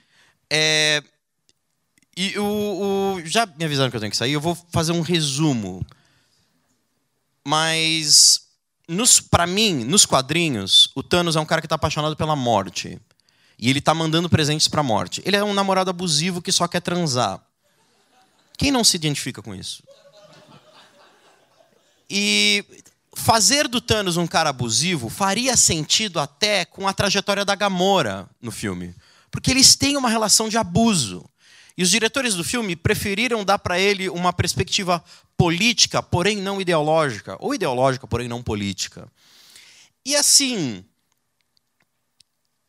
é... 0.50 1.00
e 2.16 2.36
o, 2.36 2.42
o, 2.44 3.20
já 3.24 3.46
me 3.46 3.64
avisaram 3.64 3.88
que 3.88 3.96
eu 3.96 4.00
tenho 4.00 4.10
que 4.10 4.16
sair, 4.16 4.32
eu 4.32 4.40
vou 4.40 4.58
fazer 4.72 4.90
um 4.90 5.00
resumo. 5.00 5.86
Mas, 7.46 8.48
para 9.30 9.46
mim, 9.46 9.84
nos 9.84 10.04
quadrinhos, 10.04 10.90
o 10.96 11.04
Thanos 11.04 11.36
é 11.36 11.40
um 11.40 11.46
cara 11.46 11.60
que 11.60 11.66
está 11.66 11.76
apaixonado 11.76 12.16
pela 12.16 12.34
morte. 12.34 13.00
E 13.56 13.70
ele 13.70 13.78
está 13.78 13.94
mandando 13.94 14.28
presentes 14.28 14.66
para 14.66 14.82
morte. 14.82 15.22
Ele 15.24 15.36
é 15.36 15.44
um 15.44 15.54
namorado 15.54 15.88
abusivo 15.88 16.42
que 16.42 16.50
só 16.50 16.66
quer 16.66 16.80
transar. 16.80 17.40
Quem 18.58 18.72
não 18.72 18.82
se 18.82 18.96
identifica 18.96 19.40
com 19.40 19.54
isso? 19.54 19.84
E 22.14 22.62
fazer 23.14 23.66
do 23.66 23.80
Thanos 23.80 24.18
um 24.18 24.26
cara 24.26 24.50
abusivo 24.50 25.08
faria 25.08 25.56
sentido 25.56 26.20
até 26.20 26.66
com 26.66 26.86
a 26.86 26.92
trajetória 26.92 27.42
da 27.42 27.54
Gamora 27.54 28.28
no 28.38 28.50
filme. 28.50 28.94
Porque 29.30 29.50
eles 29.50 29.74
têm 29.74 29.96
uma 29.96 30.10
relação 30.10 30.46
de 30.46 30.58
abuso. 30.58 31.24
E 31.74 31.82
os 31.82 31.88
diretores 31.88 32.34
do 32.34 32.44
filme 32.44 32.76
preferiram 32.76 33.42
dar 33.42 33.58
para 33.58 33.80
ele 33.80 34.10
uma 34.10 34.30
perspectiva 34.30 35.02
política, 35.38 36.02
porém 36.02 36.36
não 36.36 36.60
ideológica, 36.60 37.34
ou 37.40 37.54
ideológica, 37.54 38.06
porém 38.06 38.28
não 38.28 38.42
política. 38.42 39.10
E 40.04 40.14
assim, 40.14 40.84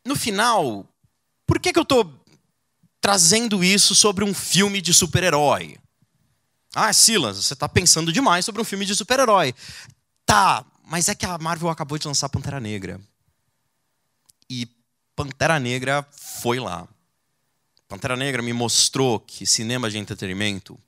no 0.05 0.15
final, 0.15 0.87
por 1.45 1.59
que, 1.59 1.73
que 1.73 1.79
eu 1.79 1.83
estou 1.83 2.17
trazendo 3.01 3.61
isso 3.61 3.93
sobre 3.93 4.23
um 4.23 4.33
filme 4.33 4.81
de 4.81 4.93
super-herói? 4.93 5.77
Ah, 6.75 6.91
Silas, 6.91 7.37
você 7.37 7.53
está 7.53 7.69
pensando 7.69 8.11
demais 8.11 8.45
sobre 8.45 8.61
um 8.61 8.65
filme 8.65 8.85
de 8.85 8.95
super-herói. 8.95 9.53
Tá, 10.25 10.65
mas 10.85 11.07
é 11.07 11.15
que 11.15 11.25
a 11.25 11.37
Marvel 11.37 11.69
acabou 11.69 11.97
de 11.97 12.07
lançar 12.07 12.29
Pantera 12.29 12.59
Negra. 12.59 12.99
E 14.49 14.67
Pantera 15.15 15.59
Negra 15.59 16.05
foi 16.11 16.59
lá. 16.59 16.87
Pantera 17.87 18.15
Negra 18.15 18.41
me 18.41 18.53
mostrou 18.53 19.19
que 19.19 19.45
cinema 19.45 19.89
de 19.89 19.99
entretenimento 19.99 20.79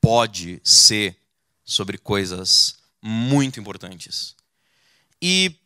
pode 0.00 0.60
ser 0.62 1.16
sobre 1.64 1.96
coisas 1.96 2.76
muito 3.00 3.58
importantes. 3.58 4.34
E 5.20 5.56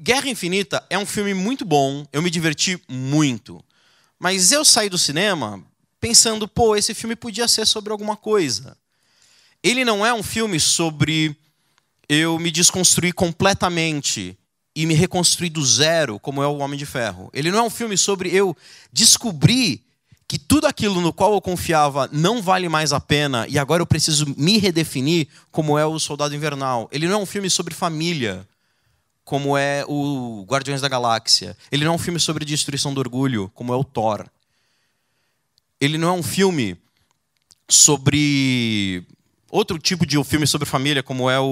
Guerra 0.00 0.28
Infinita 0.28 0.84
é 0.90 0.98
um 0.98 1.06
filme 1.06 1.32
muito 1.32 1.64
bom, 1.64 2.04
eu 2.12 2.20
me 2.20 2.30
diverti 2.30 2.82
muito. 2.88 3.64
Mas 4.18 4.50
eu 4.50 4.64
saí 4.64 4.88
do 4.88 4.98
cinema 4.98 5.62
pensando, 6.00 6.48
pô, 6.48 6.74
esse 6.74 6.92
filme 6.92 7.14
podia 7.14 7.46
ser 7.46 7.64
sobre 7.66 7.92
alguma 7.92 8.16
coisa. 8.16 8.76
Ele 9.62 9.84
não 9.84 10.04
é 10.04 10.12
um 10.12 10.22
filme 10.22 10.60
sobre 10.60 11.36
eu 12.08 12.38
me 12.38 12.50
desconstruir 12.50 13.12
completamente 13.12 14.38
e 14.74 14.84
me 14.86 14.94
reconstruir 14.94 15.50
do 15.50 15.64
zero, 15.64 16.20
como 16.20 16.42
é 16.42 16.46
o 16.46 16.58
Homem 16.58 16.78
de 16.78 16.86
Ferro. 16.86 17.30
Ele 17.32 17.50
não 17.50 17.60
é 17.60 17.62
um 17.62 17.70
filme 17.70 17.96
sobre 17.96 18.28
eu 18.34 18.56
descobrir 18.92 19.82
que 20.28 20.38
tudo 20.38 20.66
aquilo 20.66 21.00
no 21.00 21.12
qual 21.12 21.32
eu 21.32 21.40
confiava 21.40 22.08
não 22.12 22.42
vale 22.42 22.68
mais 22.68 22.92
a 22.92 23.00
pena 23.00 23.46
e 23.48 23.58
agora 23.58 23.80
eu 23.80 23.86
preciso 23.86 24.26
me 24.36 24.58
redefinir, 24.58 25.28
como 25.50 25.78
é 25.78 25.86
o 25.86 25.98
Soldado 25.98 26.34
Invernal. 26.34 26.88
Ele 26.92 27.06
não 27.06 27.20
é 27.20 27.22
um 27.22 27.26
filme 27.26 27.48
sobre 27.48 27.74
família, 27.74 28.46
como 29.24 29.56
é 29.56 29.84
o 29.88 30.44
Guardiões 30.48 30.80
da 30.80 30.88
Galáxia. 30.88 31.56
Ele 31.70 31.84
não 31.84 31.92
é 31.92 31.94
um 31.94 31.98
filme 31.98 32.20
sobre 32.20 32.44
destruição 32.44 32.92
do 32.92 32.98
orgulho, 32.98 33.50
como 33.54 33.72
é 33.72 33.76
o 33.76 33.84
Thor. 33.84 34.26
Ele 35.80 35.96
não 35.96 36.08
é 36.08 36.12
um 36.12 36.22
filme 36.22 36.76
sobre 37.68 39.06
outro 39.56 39.78
tipo 39.78 40.04
de 40.04 40.22
filme 40.22 40.46
sobre 40.46 40.68
família, 40.68 41.02
como 41.02 41.30
é 41.30 41.40
o, 41.40 41.46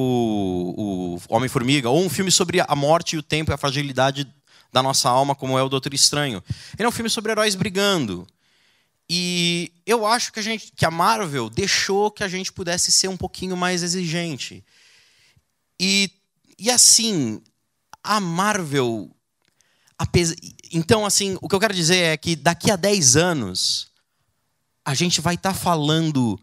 o 0.76 1.34
Homem-Formiga, 1.34 1.88
ou 1.88 2.04
um 2.04 2.10
filme 2.10 2.30
sobre 2.30 2.60
a 2.60 2.76
morte 2.76 3.16
e 3.16 3.18
o 3.18 3.22
tempo 3.22 3.50
e 3.50 3.54
a 3.54 3.56
fragilidade 3.56 4.26
da 4.70 4.82
nossa 4.82 5.08
alma, 5.08 5.34
como 5.34 5.58
é 5.58 5.62
o 5.62 5.68
Doutor 5.68 5.94
Estranho. 5.94 6.42
Ele 6.78 6.84
é 6.84 6.88
um 6.88 6.92
filme 6.92 7.08
sobre 7.08 7.32
heróis 7.32 7.54
brigando. 7.54 8.26
E 9.08 9.72
eu 9.86 10.06
acho 10.06 10.32
que 10.32 10.40
a, 10.40 10.42
gente, 10.42 10.72
que 10.74 10.84
a 10.84 10.90
Marvel 10.90 11.48
deixou 11.48 12.10
que 12.10 12.22
a 12.22 12.28
gente 12.28 12.52
pudesse 12.52 12.92
ser 12.92 13.08
um 13.08 13.16
pouquinho 13.16 13.56
mais 13.56 13.82
exigente. 13.82 14.64
E, 15.80 16.10
e 16.58 16.70
assim, 16.70 17.40
a 18.02 18.20
Marvel. 18.20 19.10
Então, 20.72 21.06
assim, 21.06 21.38
o 21.40 21.48
que 21.48 21.54
eu 21.54 21.60
quero 21.60 21.74
dizer 21.74 21.96
é 21.96 22.16
que 22.16 22.36
daqui 22.36 22.70
a 22.70 22.76
10 22.76 23.16
anos, 23.16 23.88
a 24.84 24.92
gente 24.92 25.20
vai 25.20 25.36
estar 25.36 25.52
tá 25.52 25.58
falando 25.58 26.38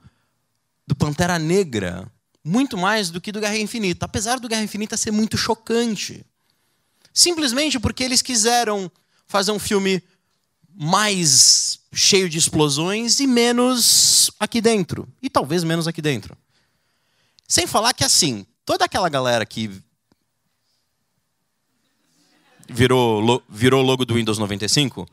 do 0.86 0.96
Pantera 0.96 1.40
Negra 1.40 2.12
muito 2.44 2.78
mais 2.78 3.10
do 3.10 3.22
que 3.22 3.32
do 3.32 3.40
Guerra 3.40 3.58
Infinita, 3.58 4.06
apesar 4.06 4.40
do 4.40 4.48
Guerra 4.48 4.64
Infinita 4.64 4.98
ser 4.98 5.12
muito 5.12 5.38
chocante. 5.38 6.26
Simplesmente 7.14 7.80
porque 7.80 8.04
eles 8.04 8.22
quiseram 8.22 8.92
fazer 9.28 9.52
um 9.52 9.60
filme 9.60 10.02
mais 10.74 11.80
cheio 11.94 12.30
de 12.30 12.38
explosões 12.38 13.20
e 13.20 13.28
menos 13.28 14.32
aqui 14.40 14.62
dentro. 14.62 15.08
E 15.22 15.30
talvez 15.30 15.64
menos 15.64 15.88
aqui 15.88 16.02
dentro. 16.02 16.36
Sem 17.48 17.68
falar 17.68 17.94
que, 17.94 18.04
assim, 18.04 18.46
toda 18.66 18.86
aquela 18.86 19.10
galera 19.10 19.46
que 19.46 19.70
virou, 22.70 23.44
virou 23.50 23.84
logo 23.84 24.06
do 24.06 24.16
Windows 24.16 24.38
95. 24.38 25.08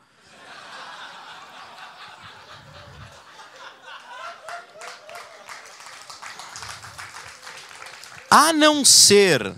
A 8.31 8.53
não 8.53 8.85
ser 8.85 9.55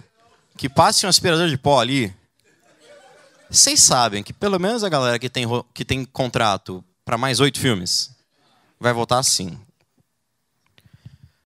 que 0.57 0.69
passe 0.69 1.05
um 1.05 1.09
aspirador 1.09 1.49
de 1.49 1.57
pó 1.57 1.81
ali, 1.81 2.15
vocês 3.51 3.81
sabem 3.81 4.23
que 4.23 4.33
pelo 4.33 4.61
menos 4.61 4.85
a 4.85 4.89
galera 4.89 5.19
que 5.19 5.29
tem, 5.29 5.47
que 5.75 5.85
tem 5.85 6.05
contrato 6.05 6.85
para 7.05 7.19
mais 7.19 7.41
oito 7.41 7.59
filmes 7.59 8.15
vai 8.79 8.93
votar 8.93 9.25
sim. 9.25 9.59